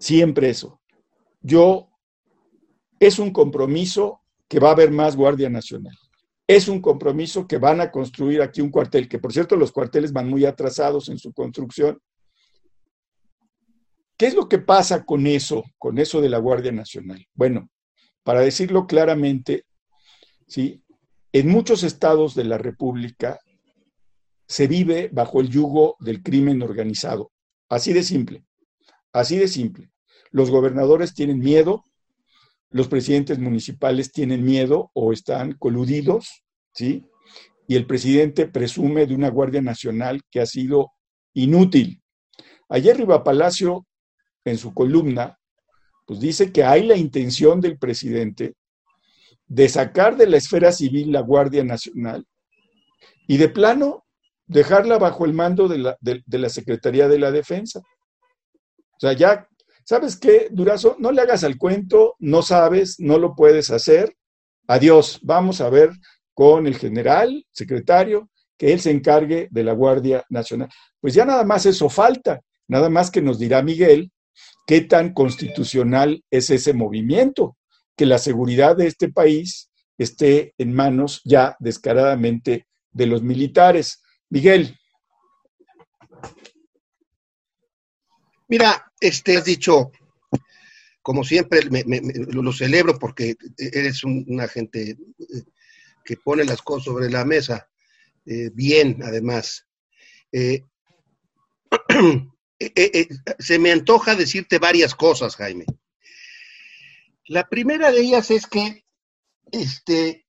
[0.00, 0.80] siempre eso.
[1.44, 1.90] Yo,
[2.98, 5.94] es un compromiso que va a haber más Guardia Nacional.
[6.46, 10.10] Es un compromiso que van a construir aquí un cuartel, que por cierto los cuarteles
[10.10, 12.00] van muy atrasados en su construcción.
[14.16, 17.26] ¿Qué es lo que pasa con eso, con eso de la Guardia Nacional?
[17.34, 17.68] Bueno,
[18.22, 19.66] para decirlo claramente,
[20.46, 20.82] ¿sí?
[21.30, 23.38] en muchos estados de la República
[24.48, 27.32] se vive bajo el yugo del crimen organizado.
[27.68, 28.46] Así de simple,
[29.12, 29.90] así de simple.
[30.34, 31.84] Los gobernadores tienen miedo,
[32.70, 36.42] los presidentes municipales tienen miedo o están coludidos,
[36.72, 37.04] ¿sí?
[37.68, 40.90] Y el presidente presume de una Guardia Nacional que ha sido
[41.34, 42.02] inútil.
[42.68, 43.86] Ayer Riva Palacio,
[44.44, 45.38] en su columna,
[46.04, 48.54] pues dice que hay la intención del presidente
[49.46, 52.26] de sacar de la esfera civil la Guardia Nacional
[53.28, 54.04] y de plano
[54.46, 57.78] dejarla bajo el mando de la, de la Secretaría de la Defensa.
[57.78, 59.48] O sea, ya
[59.84, 60.96] ¿sabes qué, Durazo?
[60.98, 64.16] No le hagas al cuento, no sabes, no lo puedes hacer.
[64.66, 65.90] Adiós, vamos a ver
[66.32, 70.68] con el general, secretario, que él se encargue de la Guardia Nacional.
[71.00, 74.10] Pues ya nada más eso falta, nada más que nos dirá Miguel
[74.66, 77.56] qué tan constitucional es ese movimiento,
[77.96, 84.02] que la seguridad de este país esté en manos ya descaradamente de los militares.
[84.30, 84.76] Miguel.
[88.48, 89.92] Mira, este has dicho,
[91.02, 94.96] como siempre, lo celebro porque eres un, una gente eh,
[96.04, 97.68] que pone las cosas sobre la mesa,
[98.26, 99.66] eh, bien además.
[102.60, 103.08] Eh,
[103.40, 105.66] se me antoja decirte varias cosas, Jaime.
[107.26, 108.84] La primera de ellas es que,
[109.50, 110.24] este,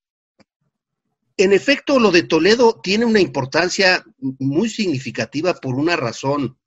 [1.37, 6.57] en efecto, lo de Toledo tiene una importancia muy significativa por una razón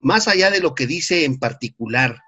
[0.00, 2.20] más allá de lo que dice en particular,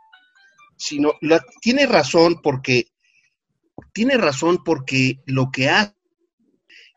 [0.76, 1.14] sino
[1.60, 2.88] tiene razón porque
[3.92, 5.94] tiene razón porque lo que hace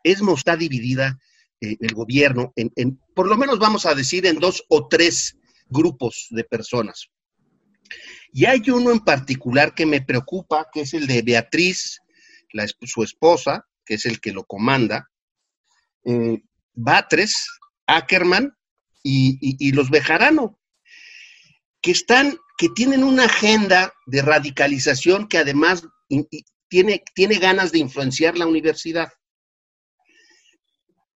[0.02, 1.18] es no está dividida
[1.60, 6.26] eh, el gobierno en, por lo menos vamos a decir, en dos o tres grupos
[6.30, 7.08] de personas.
[8.32, 12.00] Y hay uno en particular que me preocupa, que es el de Beatriz,
[12.52, 15.10] la, su esposa, que es el que lo comanda,
[16.04, 17.46] eh, Batres,
[17.86, 18.52] Ackerman
[19.06, 20.58] y los Bejarano
[21.84, 25.86] que están, que tienen una agenda de radicalización que además
[26.66, 29.12] tiene, tiene ganas de influenciar la universidad.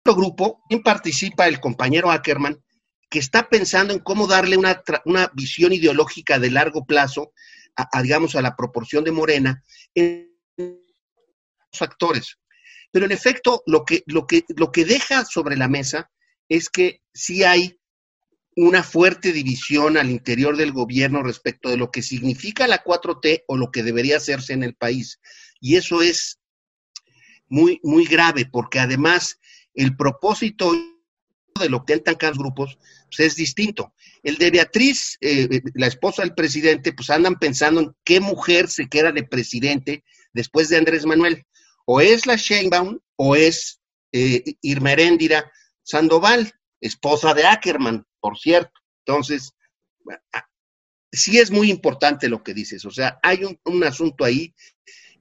[0.00, 2.60] Otro grupo, en participa el compañero Ackerman,
[3.08, 7.32] que está pensando en cómo darle una, una visión ideológica de largo plazo,
[7.76, 9.62] a, digamos, a la proporción de Morena,
[9.94, 12.38] en los actores.
[12.90, 16.10] Pero en efecto, lo que, lo, que, lo que deja sobre la mesa
[16.48, 17.78] es que sí hay
[18.56, 23.56] una fuerte división al interior del gobierno respecto de lo que significa la 4T o
[23.56, 25.20] lo que debería hacerse en el país.
[25.60, 26.40] Y eso es
[27.48, 29.38] muy, muy grave, porque además
[29.74, 33.94] el propósito de lo que intentan cada grupos pues es distinto.
[34.22, 38.68] El de Beatriz, eh, eh, la esposa del presidente, pues andan pensando en qué mujer
[38.68, 41.44] se queda de presidente después de Andrés Manuel.
[41.84, 43.80] O es la Sheinbaum o es
[44.12, 44.56] eh,
[45.82, 48.72] Sandoval, esposa de Ackerman, por cierto.
[49.04, 49.54] Entonces,
[50.32, 50.48] ah,
[51.12, 52.84] sí es muy importante lo que dices.
[52.84, 54.52] O sea, hay un, asunto ahí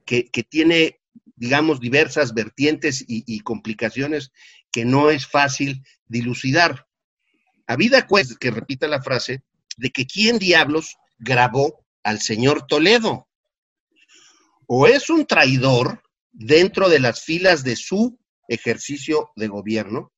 [0.04, 0.98] que, tiene,
[1.36, 4.32] digamos, diversas vertientes y, complicaciones
[4.72, 6.88] que no es fácil dilucidar.
[7.68, 9.44] Habida pues que repita la frase
[9.76, 13.28] de que quién diablos grabó al señor Toledo.
[14.66, 20.12] O es un traidor dentro de las filas de su ejercicio de gobierno,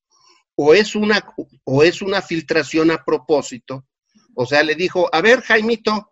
[0.61, 1.25] o es una,
[1.63, 3.87] o es una filtración a propósito.
[4.35, 6.11] O sea, le dijo, a ver, Jaimito,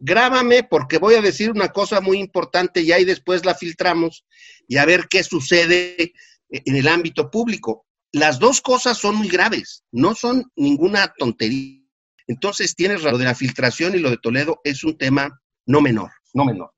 [0.00, 4.24] grábame porque voy a decir una cosa muy importante y ahí después la filtramos
[4.66, 6.14] y a ver qué sucede
[6.48, 7.84] en el ámbito público.
[8.12, 11.82] Las dos cosas son muy graves, no son ninguna tontería.
[12.26, 16.12] Entonces tienes lo de la filtración y lo de Toledo es un tema no menor,
[16.32, 16.72] no menor.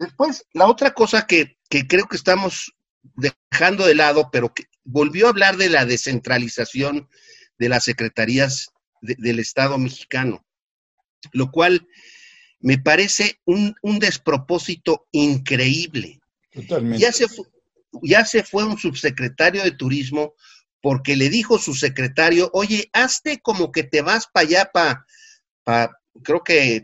[0.00, 2.74] Después, la otra cosa que, que creo que estamos
[3.14, 7.08] dejando de lado, pero que volvió a hablar de la descentralización
[7.58, 10.44] de las secretarías del Estado mexicano,
[11.32, 11.86] lo cual
[12.60, 16.20] me parece un, despropósito increíble.
[16.52, 16.98] Totalmente.
[16.98, 17.26] Ya se,
[18.02, 20.34] ya se fue un subsecretario de turismo
[20.82, 25.06] porque le dijo su secretario, oye, hazte como que te vas para allá, para,
[25.64, 25.90] pa,
[26.22, 26.82] creo que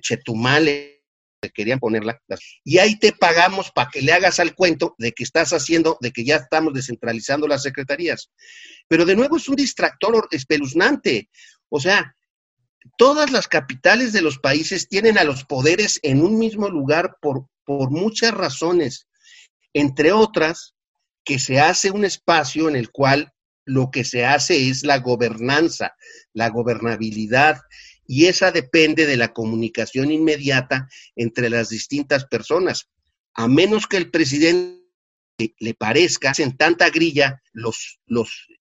[1.55, 2.20] Querían ponerla,
[2.64, 6.11] y ahí te pagamos para que le hagas al cuento de que estás haciendo, de
[6.11, 8.31] que ya estamos descentralizando las secretarías.
[8.88, 11.29] Pero de nuevo es un distractor espeluznante.
[11.68, 12.16] O sea,
[12.96, 17.46] todas las capitales de los países tienen a los poderes en un mismo lugar por,
[17.64, 19.07] por muchas razones,
[19.72, 20.75] entre otras,
[21.25, 23.33] que se hace un espacio en el cual
[23.66, 25.96] lo que se hace es la gobernanza,
[26.33, 27.61] la gobernabilidad,
[28.07, 32.88] y esa depende de la comunicación inmediata entre las distintas personas.
[33.35, 34.87] A menos que el presidente
[35.59, 37.99] le parezca, hacen tanta grilla los,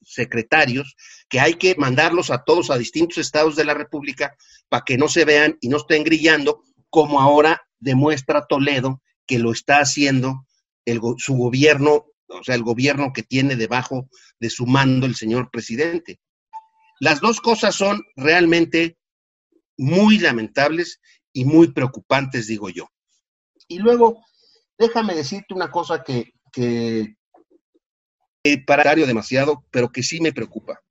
[0.01, 0.95] secretarios
[1.29, 4.35] que hay que mandarlos a todos a distintos estados de la República
[4.69, 9.51] para que no se vean y no estén grillando, como ahora demuestra Toledo que lo
[9.51, 10.45] está haciendo
[11.17, 14.07] su gobierno, o sea, el gobierno que tiene debajo
[14.39, 16.19] de su mando el señor presidente.
[16.99, 18.97] Las dos cosas son realmente
[19.77, 20.99] muy lamentables
[21.33, 22.87] y muy preocupantes, digo yo.
[23.67, 24.23] Y luego,
[24.77, 27.15] déjame decirte una cosa que, que
[28.65, 30.81] para demasiado, pero que sí me preocupa.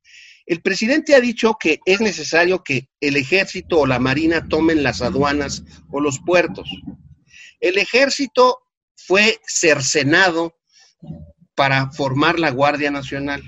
[0.46, 5.00] El presidente ha dicho que es necesario que el ejército o la marina tomen las
[5.00, 6.68] aduanas o los puertos.
[7.60, 8.58] El ejército
[8.96, 10.54] fue cercenado
[11.54, 13.42] para formar la Guardia Nacional.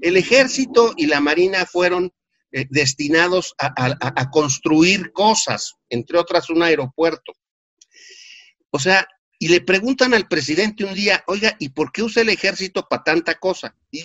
[0.00, 2.12] El ejército y la marina fueron
[2.52, 7.32] eh, destinados a, construir cosas, entre otras un aeropuerto.
[8.70, 9.06] O sea,
[9.38, 13.04] y le preguntan al presidente un día, oiga, ¿y por qué usa el ejército para
[13.04, 13.74] tanta cosa?
[13.90, 14.04] Y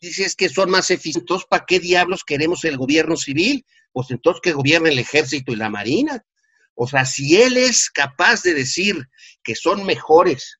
[0.00, 3.66] dice, es que son más eficientes, ¿para qué diablos queremos el gobierno civil?
[3.92, 6.24] Pues entonces que gobierne el ejército y la marina.
[6.74, 9.08] O sea, si él es capaz de decir
[9.44, 10.58] que son mejores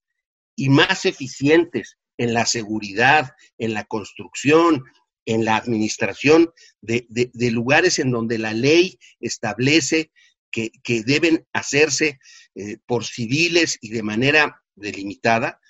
[0.55, 4.85] y más eficientes en la seguridad, en la construcción,
[5.27, 7.07] en la administración de,
[7.51, 10.11] lugares en donde la ley establece
[10.51, 10.71] que,
[11.05, 12.19] deben hacerse
[12.55, 15.61] eh, por civiles y de manera delimitada,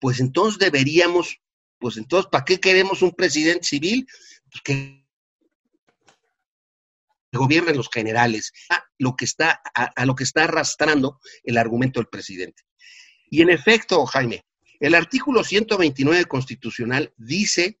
[0.00, 1.38] pues entonces deberíamos,
[1.78, 4.06] pues entonces, ¿para qué queremos un presidente civil?
[4.50, 5.02] Pues que
[7.32, 12.08] gobiernen los generales, a lo que está, a lo que está arrastrando el argumento del
[12.08, 12.62] presidente.
[13.30, 14.44] Y en efecto, Jaime,
[14.78, 17.78] el artículo 129 constitucional dice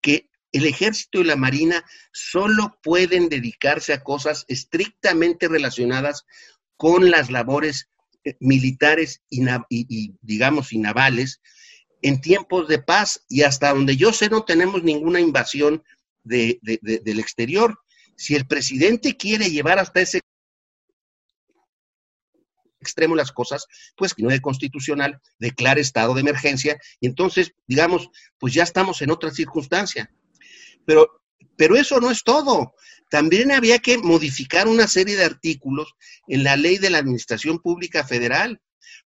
[0.00, 6.24] que el ejército y la marina solo pueden dedicarse a cosas estrictamente relacionadas
[6.76, 7.88] con las labores
[8.24, 11.40] eh, militares y, digamos, y navales
[12.02, 15.82] en tiempos de paz y hasta donde yo sé no tenemos ninguna invasión
[16.24, 17.78] del exterior.
[18.16, 20.20] Si el presidente quiere llevar hasta ese
[22.80, 28.08] extremo las cosas, pues que no es constitucional, declare estado de emergencia y entonces, digamos,
[28.38, 30.10] pues ya estamos en otra circunstancia.
[30.86, 31.22] Pero,
[31.56, 32.74] pero eso no es todo.
[33.10, 35.92] También había que modificar una serie de artículos
[36.28, 38.60] en la ley de la Administración Pública Federal,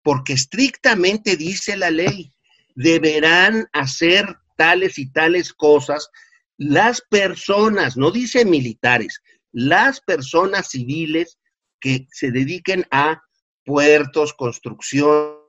[0.02, 2.34] porque estrictamente dice la ley,
[2.76, 6.10] deberán hacer tales y tales cosas
[6.58, 11.40] las personas, no dice militares, las personas civiles
[11.80, 13.24] que se dediquen a
[13.66, 15.40] puertos, construcciones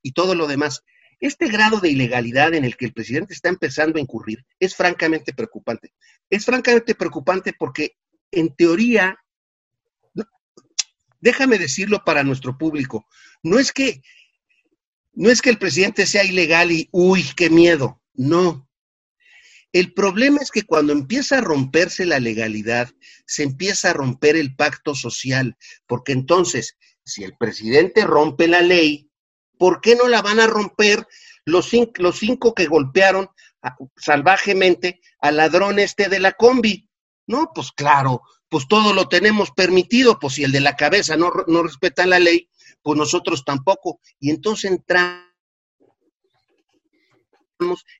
[0.00, 0.84] y todo lo demás.
[1.20, 5.32] Este grado de ilegalidad en el que el presidente está empezando a incurrir es francamente
[5.32, 5.92] preocupante.
[6.28, 7.96] Es francamente preocupante porque,
[8.30, 9.18] en teoría,
[11.20, 13.06] déjame decirlo para nuestro público,
[13.42, 14.02] no es que
[15.16, 18.02] no es que el presidente sea ilegal y uy, qué miedo.
[18.12, 18.68] No.
[19.72, 22.90] El problema es que cuando empieza a romperse la legalidad,
[23.26, 25.56] se empieza a romper el pacto social,
[25.86, 29.05] porque entonces, si el presidente rompe la ley,
[29.58, 31.06] ¿por qué no la van a romper
[31.44, 33.28] los cinco, los cinco que golpearon
[33.96, 36.88] salvajemente al ladrón este de la combi?
[37.26, 41.32] No, pues claro, pues todo lo tenemos permitido, pues si el de la cabeza no,
[41.46, 42.48] no respeta la ley,
[42.82, 44.00] pues nosotros tampoco.
[44.20, 45.26] Y entonces entramos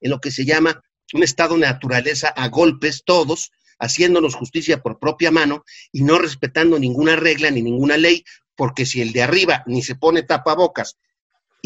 [0.00, 0.80] en lo que se llama
[1.12, 6.78] un estado de naturaleza a golpes todos, haciéndonos justicia por propia mano y no respetando
[6.78, 10.98] ninguna regla ni ninguna ley, porque si el de arriba ni se pone tapabocas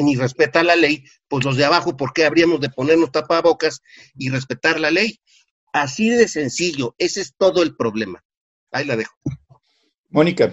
[0.02, 3.82] ni respeta la ley, pues los de abajo, ¿por qué habríamos de ponernos tapabocas
[4.14, 5.20] y respetar la ley?
[5.72, 8.22] Así de sencillo, ese es todo el problema.
[8.72, 9.14] Ahí la dejo.
[10.08, 10.52] Mónica.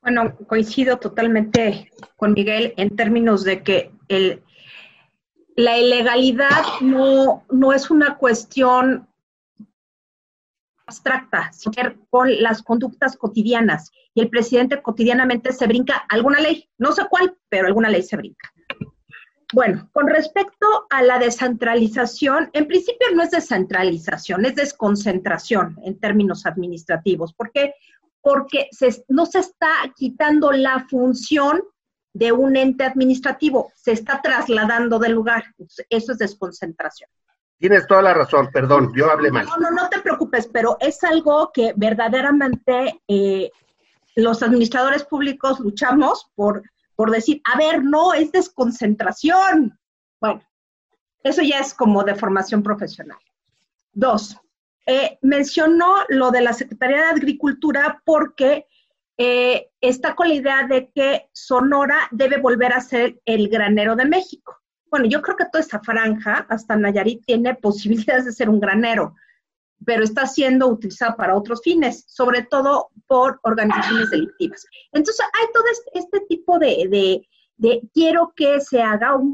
[0.00, 4.42] Bueno, coincido totalmente con Miguel en términos de que el,
[5.56, 9.08] la ilegalidad no, no es una cuestión
[10.86, 11.74] abstracta, sino
[12.10, 13.90] con las conductas cotidianas.
[14.14, 18.16] Y el presidente cotidianamente se brinca alguna ley, no sé cuál, pero alguna ley se
[18.16, 18.50] brinca.
[19.52, 26.46] Bueno, con respecto a la descentralización, en principio no es descentralización, es desconcentración en términos
[26.46, 27.32] administrativos.
[27.32, 27.74] ¿Por qué?
[28.20, 28.68] Porque
[29.08, 31.62] no se está quitando la función
[32.12, 35.44] de un ente administrativo, se está trasladando del lugar.
[35.90, 37.10] Eso es desconcentración.
[37.58, 39.46] Tienes toda la razón, perdón, yo hablé mal.
[39.46, 43.50] No, no, no te preocupes, pero es algo que verdaderamente eh,
[44.14, 46.62] los administradores públicos luchamos por
[46.96, 49.78] por decir, a ver, no, es desconcentración.
[50.20, 50.42] Bueno,
[51.22, 53.18] eso ya es como de formación profesional.
[53.92, 54.36] Dos,
[54.86, 58.66] eh, mencionó lo de la Secretaría de Agricultura porque
[59.18, 64.06] eh, está con la idea de que Sonora debe volver a ser el granero de
[64.06, 64.56] México.
[64.90, 69.14] Bueno, yo creo que toda esta franja, hasta Nayarit, tiene posibilidades de ser un granero
[69.84, 74.66] pero está siendo utilizada para otros fines, sobre todo por organizaciones delictivas.
[74.92, 77.22] Entonces, hay todo este, este tipo de,
[77.56, 79.32] de, quiero que se haga un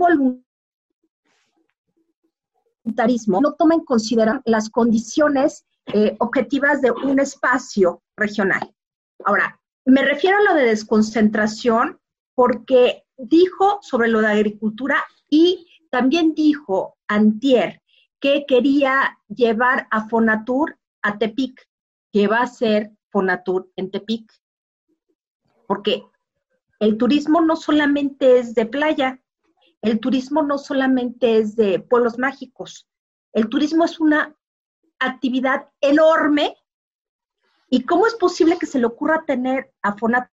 [2.85, 8.75] voluntarismo, no toma en consideración las condiciones eh, objetivas de un espacio regional.
[9.25, 11.99] Ahora, me refiero a lo de desconcentración
[12.35, 17.81] porque dijo sobre lo de agricultura y también dijo antier
[18.21, 21.67] que quería llevar a Fonatur a Tepic,
[22.13, 24.31] que va a ser Fonatur en Tepic.
[25.67, 26.05] Porque
[26.81, 29.23] el turismo no solamente es de playa,
[29.81, 32.87] el turismo no solamente es de pueblos mágicos,
[33.33, 34.37] el turismo es una
[34.99, 36.59] actividad enorme.
[37.71, 40.31] ¿Y cómo es posible que se le ocurra tener a Fonatur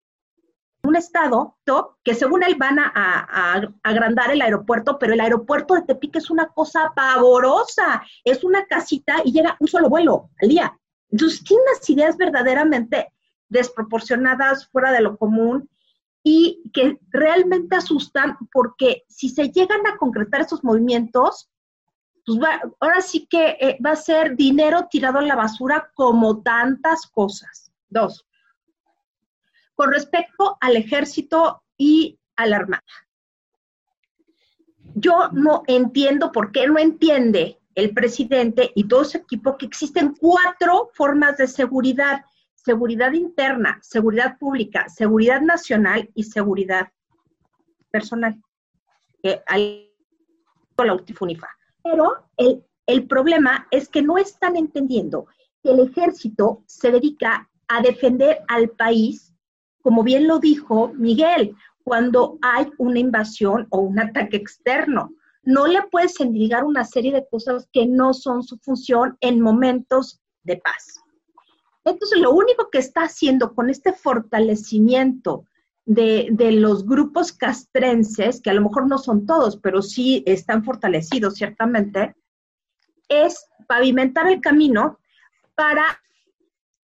[0.83, 1.57] un estado
[2.03, 6.47] que según él van a, agrandar el aeropuerto, pero el aeropuerto de Tepic es una
[6.47, 10.77] cosa pavorosa, es una casita y llega un solo vuelo al día.
[11.09, 13.13] Entonces tiene unas ideas verdaderamente
[13.47, 15.69] desproporcionadas, fuera de lo común
[16.21, 21.49] y que realmente asustan porque si se llegan a concretar esos movimientos,
[22.25, 22.39] pues
[22.79, 27.71] ahora sí que eh, va a ser dinero tirado a la basura como tantas cosas.
[27.89, 28.25] Dos,
[29.83, 32.85] con respecto al ejército y a la armada.
[34.95, 40.15] Yo no entiendo por qué no entiende el presidente y todo su equipo que existen
[40.17, 42.23] cuatro formas de seguridad.
[42.55, 46.87] Seguridad interna, seguridad pública, seguridad nacional y seguridad
[47.91, 48.41] personal.
[49.21, 49.43] Eh,
[50.77, 51.49] la.
[51.83, 55.27] Pero el, el problema es que no están entendiendo
[55.61, 59.32] que el ejército se dedica a defender al país
[59.83, 65.13] como bien lo dijo Miguel, cuando hay una invasión o un ataque externo.
[65.43, 70.21] No le puedes endilgar una serie de cosas que no son su función en momentos
[70.43, 71.01] de paz.
[71.83, 75.45] Entonces, lo único que está haciendo con este fortalecimiento
[75.85, 80.63] de, de, los grupos castrenses, que a lo mejor no son todos, pero sí están
[80.63, 82.15] fortalecidos ciertamente,
[83.09, 84.97] es pavimentar el camino
[85.55, 85.83] para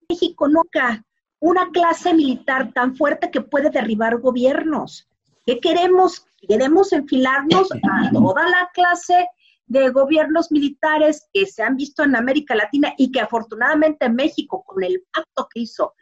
[0.10, 1.06] México nunca
[1.40, 5.08] una clase militar tan fuerte que puede derribar gobiernos.
[5.46, 6.26] ¿Qué queremos?
[6.48, 9.28] Queremos enfilarnos a toda la clase
[9.66, 14.84] de gobiernos militares que se han visto en América Latina y que afortunadamente México, con
[14.84, 15.94] el pacto que hizo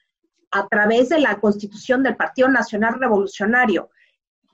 [0.52, 3.90] a través de la constitución del Partido Nacional Revolucionario,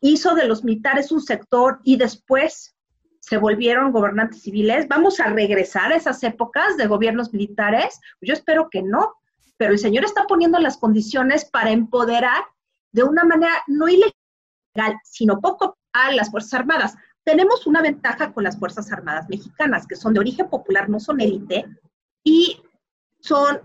[0.02, 2.76] hizo de los militares un sector y después
[3.20, 4.88] se volvieron gobernantes civiles.
[4.88, 8.00] ¿Vamos a regresar a esas épocas de gobiernos militares?
[8.20, 9.14] Yo espero que no,
[9.62, 12.46] pero el señor está poniendo las condiciones para empoderar
[12.94, 14.12] de una manera no ilegal,
[15.04, 16.96] sino poco a las Fuerzas Armadas.
[17.24, 21.22] Tenemos una ventaja con las Fuerzas Armadas mexicanas, que son de origen popular, no son
[21.22, 21.68] élite,
[22.24, 22.60] y
[23.20, 23.62] son,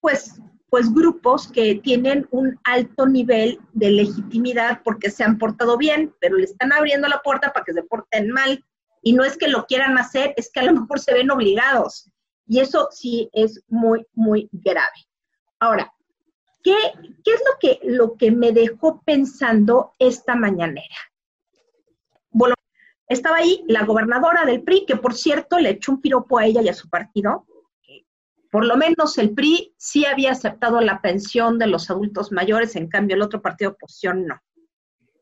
[0.00, 6.14] pues, pues grupos que tienen un alto nivel de legitimidad porque se han portado bien,
[6.20, 8.64] pero le están abriendo la puerta para que se porten mal.
[9.02, 12.08] Y no es que lo quieran hacer, es que a lo mejor se ven obligados.
[12.46, 15.08] Y eso sí es muy, muy grave.
[15.64, 15.90] Ahora,
[16.62, 16.76] ¿qué,
[17.24, 20.94] qué es lo que, lo que me dejó pensando esta mañanera?
[22.28, 22.54] Bueno,
[23.08, 26.60] estaba ahí la gobernadora del PRI, que por cierto le echó un piropo a ella
[26.60, 27.46] y a su partido.
[28.50, 32.88] Por lo menos el PRI sí había aceptado la pensión de los adultos mayores, en
[32.88, 34.38] cambio el otro partido de oposición no.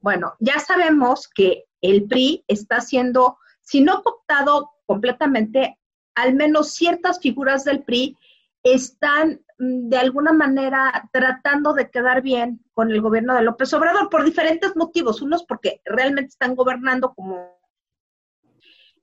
[0.01, 5.79] Bueno, ya sabemos que el PRI está siendo si no cooptado completamente,
[6.17, 8.17] al menos ciertas figuras del PRI
[8.65, 14.25] están de alguna manera tratando de quedar bien con el gobierno de López Obrador por
[14.25, 15.23] diferentes motivos.
[15.23, 17.61] Unos porque realmente están gobernando como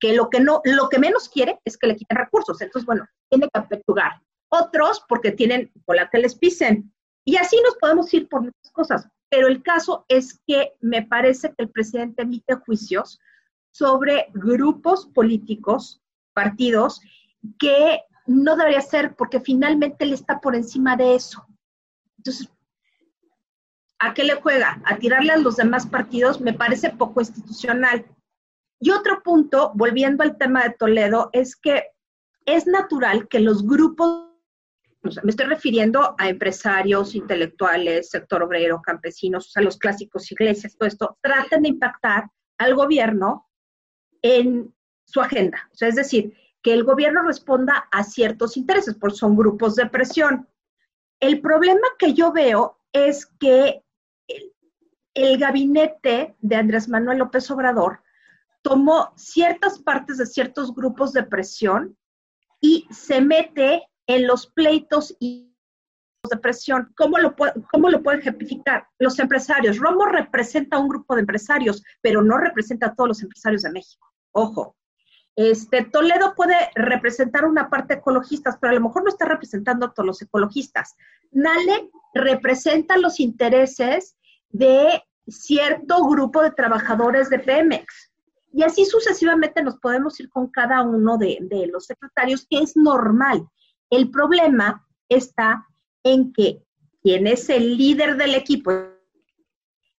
[0.02, 2.60] que lo que no, lo que menos quiere es que le quiten recursos.
[2.62, 4.22] Entonces, bueno, tiene que aperturar.
[4.50, 6.94] Otros porque tienen cola que les pisen.
[7.24, 9.08] Y así nos podemos ir por muchas cosas.
[9.30, 13.22] Pero el caso es que me parece que el presidente emite juicios
[13.72, 16.02] sobre grupos políticos,
[16.34, 17.00] partidos,
[17.58, 21.48] que no debería ser porque finalmente él está por encima de eso.
[22.18, 22.48] Entonces,
[23.98, 24.80] ¿a qué le juega?
[24.86, 28.06] A tirarle a los demás partidos me parece poco institucional.
[28.80, 31.88] Y otro punto, volviendo al tema de Toledo, es que
[32.46, 34.28] es natural que los grupos,
[35.02, 40.88] me estoy refiriendo a empresarios, intelectuales, sector obrero, campesinos, o sea, los clásicos iglesias, todo
[40.88, 43.50] esto, traten de impactar al gobierno
[44.22, 44.72] en
[45.04, 45.68] su agenda.
[45.74, 46.32] O sea, es decir,
[46.62, 50.48] que el gobierno responda a ciertos intereses, porque son grupos de presión.
[51.20, 53.84] El problema que yo veo es que
[55.14, 58.02] el, gabinete de Andrés Manuel López Obrador
[58.62, 61.98] tomó ciertas partes de ciertos grupos de presión
[62.62, 65.54] y se mete en los pleitos y
[66.30, 66.94] de presión.
[66.98, 67.36] ¿Cómo lo,
[67.72, 68.88] ¿Cómo lo pueden ejemplificar?
[68.98, 69.78] Los empresarios.
[69.78, 73.72] Romo representa a un grupo de empresarios, pero no representa a todos los empresarios de
[73.72, 74.08] México.
[74.32, 74.76] Ojo.
[75.42, 79.94] Este, Toledo puede representar una parte ecologista, pero a lo mejor no está representando a
[79.94, 80.98] todos los ecologistas.
[81.32, 84.18] Nale representa los intereses
[84.50, 88.12] de cierto grupo de trabajadores de Pemex.
[88.52, 92.76] Y así sucesivamente nos podemos ir con cada uno de, de los secretarios, que es
[92.76, 93.48] normal.
[93.90, 95.66] El problema está
[96.04, 96.62] en que
[97.02, 98.74] quien es el líder del equipo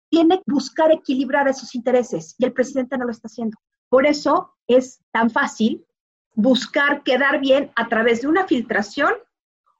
[0.07, 3.57] tiene que buscar equilibrar esos intereses y el presidente no lo está haciendo.
[3.91, 5.85] Por eso es tan fácil
[6.33, 9.13] buscar quedar bien a través de una filtración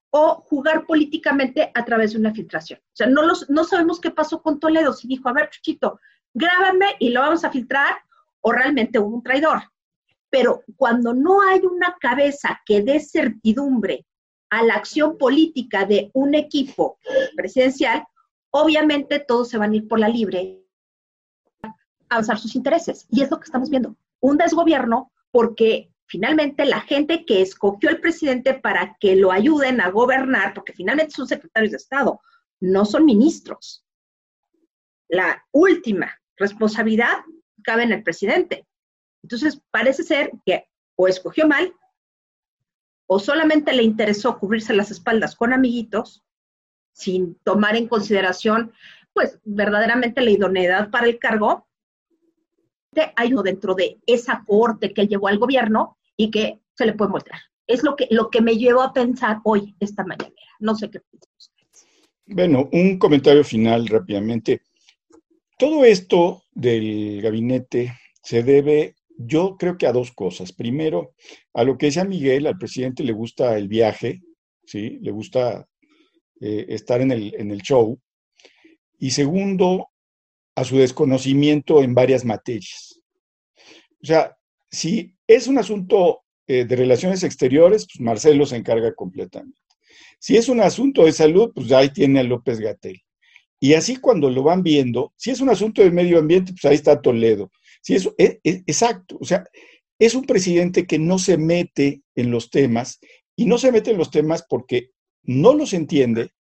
[0.10, 2.80] o jugar políticamente a través de una filtración.
[2.80, 6.02] O sea, no, los, no sabemos qué pasó con Toledo, si dijo, a ver, Chuchito,
[6.34, 8.00] grábame y lo vamos a filtrar,
[8.42, 9.62] o realmente hubo un traidor.
[10.30, 14.06] Pero cuando no hay una cabeza que dé certidumbre
[14.50, 17.00] a la acción política de un equipo
[17.38, 18.04] presidencial,
[18.50, 20.61] obviamente todos se van a ir por la libre
[22.12, 23.08] avanzar sus intereses.
[23.10, 23.96] Y es lo que estamos viendo.
[24.20, 29.90] Un desgobierno porque finalmente la gente que escogió al presidente para que lo ayuden a
[29.90, 32.20] gobernar, porque finalmente son secretarios de Estado,
[32.60, 33.86] no son ministros.
[35.08, 37.20] La última responsabilidad
[37.64, 38.68] cabe en el presidente.
[39.24, 41.74] Entonces, parece ser que o escogió mal
[43.08, 46.24] o solamente le interesó cubrirse las espaldas con amiguitos
[46.94, 48.74] sin tomar en consideración,
[49.14, 51.68] pues, verdaderamente la idoneidad para el cargo,
[53.16, 56.94] hay uno dentro de esa corte que él llevó al gobierno y que se le
[56.94, 57.40] puede mostrar.
[57.68, 60.34] Es lo que, lo que me llevó a pensar hoy, esta mañana.
[60.60, 61.88] No sé qué piensan ustedes.
[62.26, 64.62] Bueno, un comentario final rápidamente.
[65.58, 70.52] Todo esto del gabinete se debe yo creo que a dos cosas.
[70.52, 71.14] Primero,
[71.54, 74.22] a lo que decía Miguel, al presidente le gusta el viaje,
[74.66, 75.00] ¿sí?
[75.02, 75.68] Le gusta
[76.40, 78.00] eh, estar en el, en el show.
[78.98, 79.91] Y segundo,
[80.56, 83.02] a su desconocimiento en varias materias.
[84.02, 84.36] O sea,
[84.70, 89.60] si es un asunto eh, de relaciones exteriores, pues Marcelo se encarga completamente.
[90.20, 93.02] Si es un asunto de salud, pues ahí tiene a López Gatel.
[93.60, 96.76] Y así cuando lo van viendo, si es un asunto de medio ambiente, pues ahí
[96.76, 97.52] está Toledo.
[97.82, 99.18] Sí, eso es, exacto.
[99.20, 99.44] O sea,
[100.00, 103.00] es un presidente que no se mete en los temas
[103.36, 104.90] y no se mete en los temas porque
[105.24, 106.32] no los entiende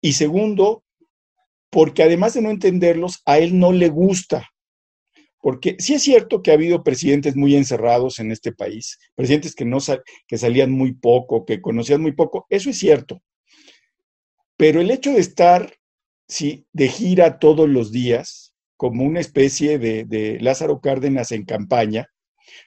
[0.00, 0.82] y segundo,
[1.72, 4.46] porque además de no entenderlos, a él no le gusta.
[5.40, 9.64] Porque sí es cierto que ha habido presidentes muy encerrados en este país, presidentes que,
[9.64, 9.78] no
[10.28, 13.22] que salían muy poco, que conocían muy poco, eso es cierto.
[14.58, 15.74] Pero el hecho de estar
[16.28, 22.06] sí, de gira todos los días, como una especie de, de Lázaro Cárdenas en campaña,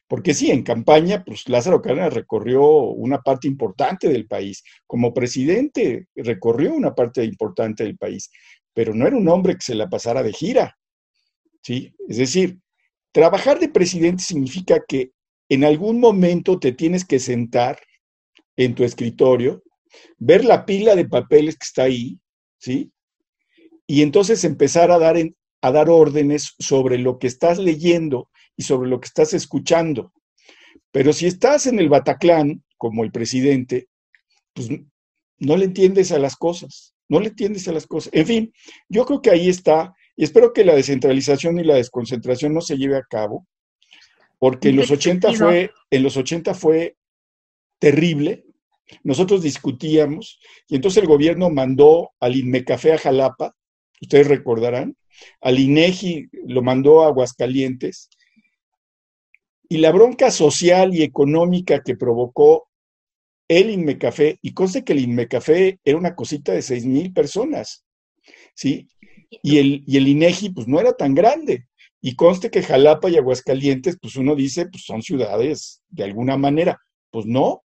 [0.07, 4.63] porque sí, en campaña, pues Lázaro Cárdenas recorrió una parte importante del país.
[4.85, 8.31] Como presidente recorrió una parte importante del país,
[8.75, 10.77] pero no era un hombre que se la pasara de gira.
[11.63, 11.95] ¿sí?
[12.07, 12.59] Es decir,
[13.11, 15.11] trabajar de presidente significa que
[15.49, 17.79] en algún momento te tienes que sentar
[18.57, 19.63] en tu escritorio,
[20.17, 22.19] ver la pila de papeles que está ahí,
[22.59, 22.91] ¿sí?
[23.87, 25.15] Y entonces empezar a dar,
[25.61, 30.11] a dar órdenes sobre lo que estás leyendo y sobre lo que estás escuchando.
[30.91, 33.87] Pero si estás en el Bataclán, como el presidente,
[34.53, 34.69] pues
[35.37, 38.11] no le entiendes a las cosas, no le entiendes a las cosas.
[38.13, 38.53] En fin,
[38.89, 42.77] yo creo que ahí está, y espero que la descentralización y la desconcentración no se
[42.77, 43.47] lleve a cabo,
[44.39, 46.97] porque en los 80 fue, en los 80 fue
[47.79, 48.45] terrible.
[49.03, 53.55] Nosotros discutíamos y entonces el gobierno mandó al Inmecafé a Jalapa,
[53.99, 54.95] ustedes recordarán,
[55.41, 58.09] al INEGI lo mandó a Aguascalientes
[59.67, 62.67] y la bronca social y económica que provocó
[63.47, 67.85] el Inmecafé, y conste que el Inmecafé era una cosita de seis mil personas,
[68.55, 68.87] ¿sí?
[69.43, 71.67] Y el, y el INEGI, pues no era tan grande.
[72.01, 76.79] Y conste que Jalapa y Aguascalientes, pues uno dice, pues son ciudades de alguna manera.
[77.09, 77.63] Pues no,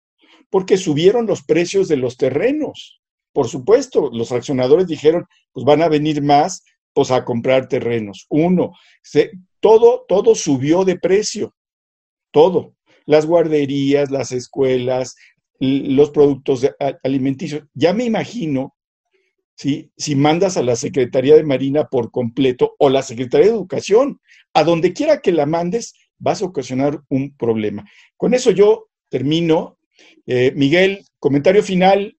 [0.50, 3.00] porque subieron los precios de los terrenos.
[3.32, 6.62] Por supuesto, los accionadores dijeron, pues van a venir más,
[6.92, 8.26] pues a comprar terrenos.
[8.28, 8.72] Uno,
[9.60, 11.54] todo, todo subió de precio
[12.30, 12.74] todo,
[13.06, 15.16] las guarderías, las escuelas,
[15.58, 16.68] los productos
[17.02, 17.64] alimenticios.
[17.74, 18.76] Ya me imagino,
[19.56, 19.90] ¿sí?
[19.96, 24.20] si mandas a la Secretaría de Marina por completo o la Secretaría de Educación,
[24.54, 27.88] a donde quiera que la mandes, vas a ocasionar un problema.
[28.16, 29.78] Con eso yo termino.
[30.26, 32.16] Eh, Miguel, comentario final.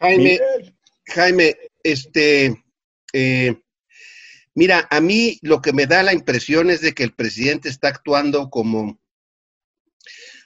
[0.00, 0.38] Jaime,
[1.06, 2.64] Jaime, este,
[3.12, 3.54] eh,
[4.54, 7.88] Mira, a mí lo que me da la impresión es de que el presidente está
[7.88, 9.00] actuando como,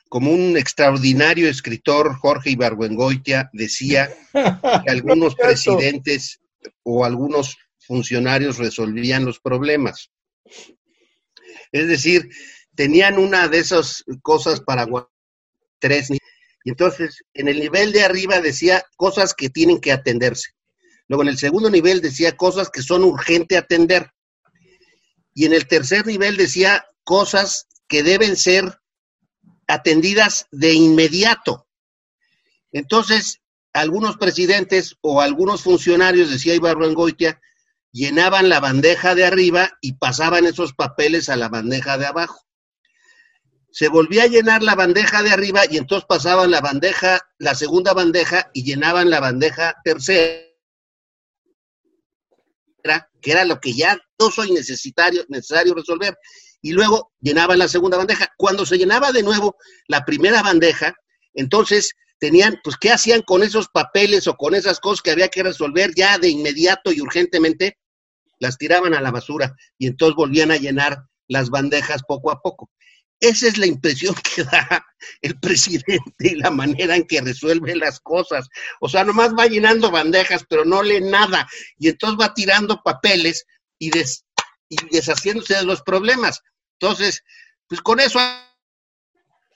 [0.09, 6.40] como un extraordinario escritor, Jorge Ibargüengoitia, decía que algunos presidentes
[6.82, 10.11] o algunos funcionarios resolvían los problemas.
[11.72, 12.28] Es decir,
[12.74, 14.86] tenían una de esas cosas para
[15.78, 16.11] tres.
[16.11, 16.18] Y
[16.70, 20.50] entonces, en el nivel de arriba decía cosas que tienen que atenderse.
[21.09, 24.11] Luego en el segundo nivel decía cosas que son urgente atender.
[25.34, 28.78] Y en el tercer nivel decía cosas que deben ser
[29.66, 31.66] atendidas de inmediato.
[32.72, 33.40] Entonces,
[33.72, 37.40] algunos presidentes o algunos funcionarios, decía Ibarro Engoitia,
[37.92, 42.46] llenaban la bandeja de arriba y pasaban esos papeles a la bandeja de abajo.
[43.70, 47.92] Se volvía a llenar la bandeja de arriba y entonces pasaban la bandeja, la segunda
[47.92, 50.46] bandeja y llenaban la bandeja tercera
[53.20, 56.16] que era lo que ya no soy necesario, necesario resolver.
[56.66, 58.32] Y luego llenaban la segunda bandeja.
[58.36, 59.56] Cuando se llenaba de nuevo
[59.86, 60.96] la primera bandeja,
[61.32, 65.44] entonces tenían, pues, ¿qué hacían con esos papeles o con esas cosas que había que
[65.44, 67.78] resolver ya de inmediato y urgentemente?
[68.40, 72.68] Las tiraban a la basura y entonces volvían a llenar las bandejas poco a poco.
[73.20, 74.84] Esa es la impresión que da
[75.22, 78.48] el presidente y la manera en que resuelve las cosas.
[78.80, 81.46] O sea, nomás va llenando bandejas, pero no lee nada.
[81.78, 83.46] Y entonces va tirando papeles
[83.78, 83.90] y,
[84.90, 86.42] deshaciéndose de los problemas.
[86.80, 87.24] Entonces,
[87.68, 88.18] pues con eso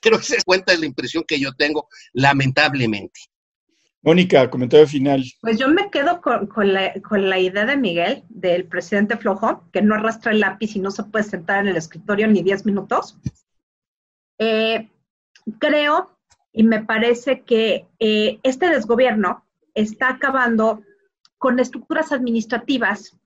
[0.01, 3.19] creo que se cuenta de la impresión que yo tengo, lamentablemente.
[4.03, 5.23] Mónica, comentario final.
[5.41, 9.83] Pues yo me quedo con, la, con, la, idea de Miguel, del presidente flojo, que
[9.83, 13.19] no arrastra el lápiz y no se puede sentar en el escritorio ni 10 minutos.
[14.39, 14.89] Eh,
[15.59, 16.17] creo
[16.51, 19.45] y me parece que eh, este desgobierno
[19.75, 20.81] está acabando
[21.37, 23.17] con estructuras administrativas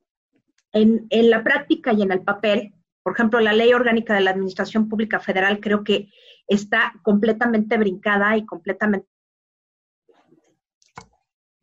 [0.73, 2.74] en, en, la práctica y en el papel.
[3.06, 6.10] Por ejemplo, la ley orgánica de la Administración Pública Federal creo que
[6.47, 9.08] está completamente brincada y completamente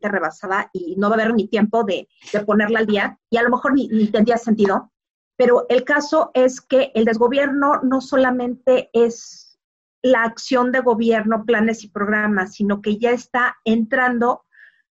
[0.01, 3.43] rebasada y no va a haber ni tiempo de, de ponerla al día y a
[3.43, 4.93] lo mejor ni, ni tendría sentido.
[5.37, 9.59] Pero el caso es que el desgobierno no solamente es
[10.01, 14.45] la acción de gobierno, planes y programas, sino que ya está entrando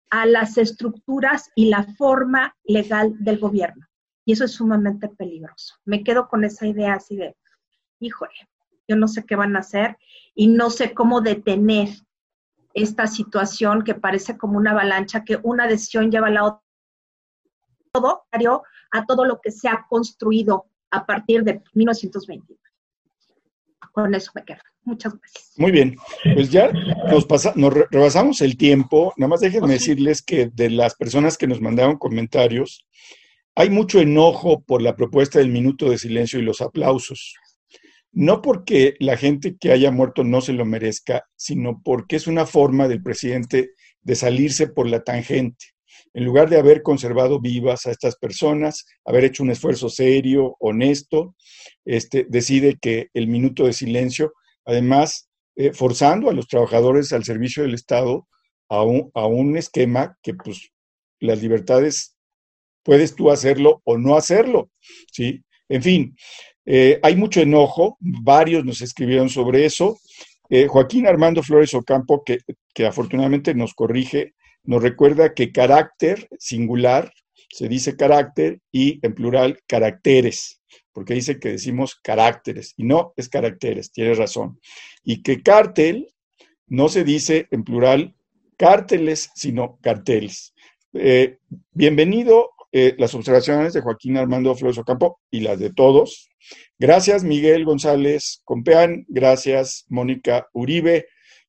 [0.09, 3.87] a las estructuras y la forma legal del gobierno.
[4.25, 5.75] Y eso es sumamente peligroso.
[5.85, 7.35] Me quedo con esa idea así de,
[7.99, 8.33] híjole,
[8.87, 9.97] yo no sé qué van a hacer
[10.35, 11.89] y no sé cómo detener
[12.73, 16.61] esta situación que parece como una avalancha, que una decisión lleva a la otra
[17.91, 18.23] todo
[18.91, 22.55] a todo lo que se ha construido a partir de 1920.
[23.91, 24.59] Con eso me quedo.
[24.83, 25.53] Muchas gracias.
[25.57, 25.95] Muy bien,
[26.33, 26.71] pues ya
[27.11, 29.13] nos, pasa, nos rebasamos el tiempo.
[29.17, 32.85] Nada más déjenme decirles que de las personas que nos mandaron comentarios,
[33.55, 37.35] hay mucho enojo por la propuesta del minuto de silencio y los aplausos.
[38.13, 42.45] No porque la gente que haya muerto no se lo merezca, sino porque es una
[42.45, 43.71] forma del presidente
[44.01, 45.67] de salirse por la tangente.
[46.13, 51.35] En lugar de haber conservado vivas a estas personas, haber hecho un esfuerzo serio, honesto,
[51.85, 54.33] este, decide que el minuto de silencio,
[54.65, 58.27] además, eh, forzando a los trabajadores al servicio del Estado
[58.69, 60.71] a un, a un esquema que pues
[61.19, 62.10] las libertades
[62.83, 64.69] puedes tú hacerlo o no hacerlo,
[65.11, 65.41] ¿sí?
[65.69, 66.15] En fin,
[66.65, 69.99] eh, hay mucho enojo, varios nos escribieron sobre eso.
[70.49, 72.39] Eh, Joaquín Armando Flores Ocampo, que,
[72.73, 77.11] que afortunadamente nos corrige, nos recuerda que carácter singular
[77.49, 80.61] se dice carácter y en plural caracteres,
[80.93, 84.59] porque dice que decimos caracteres y no es caracteres, tiene razón.
[85.03, 86.13] Y que cártel
[86.67, 88.15] no se dice en plural
[88.57, 90.53] cárteles, sino carteles.
[90.93, 91.37] Eh,
[91.71, 96.29] bienvenido eh, las observaciones de Joaquín Armando Flores Ocampo y las de todos.
[96.79, 99.05] Gracias, Miguel González Compeán.
[99.07, 101.07] Gracias, Mónica Uribe.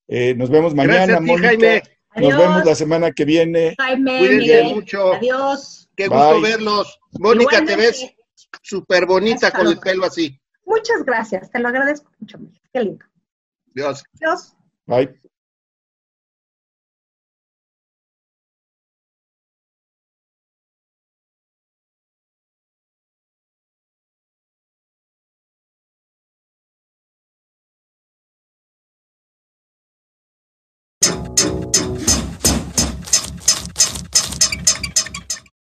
[0.08, 1.82] Eh, nos vemos mañana, Mónica.
[2.16, 3.74] Nos vemos la semana que viene.
[3.78, 5.14] Jaime, Cuídense mucho.
[5.14, 5.88] Adiós.
[5.96, 6.98] Qué gusto verlos.
[7.18, 8.12] Mónica, te ves
[8.62, 10.38] súper bonita con el pelo así.
[10.64, 12.38] Muchas gracias, te lo agradezco mucho.
[12.72, 13.04] Qué lindo.
[13.74, 14.04] Dios.
[14.18, 14.54] Dios.
[14.86, 15.22] Bye.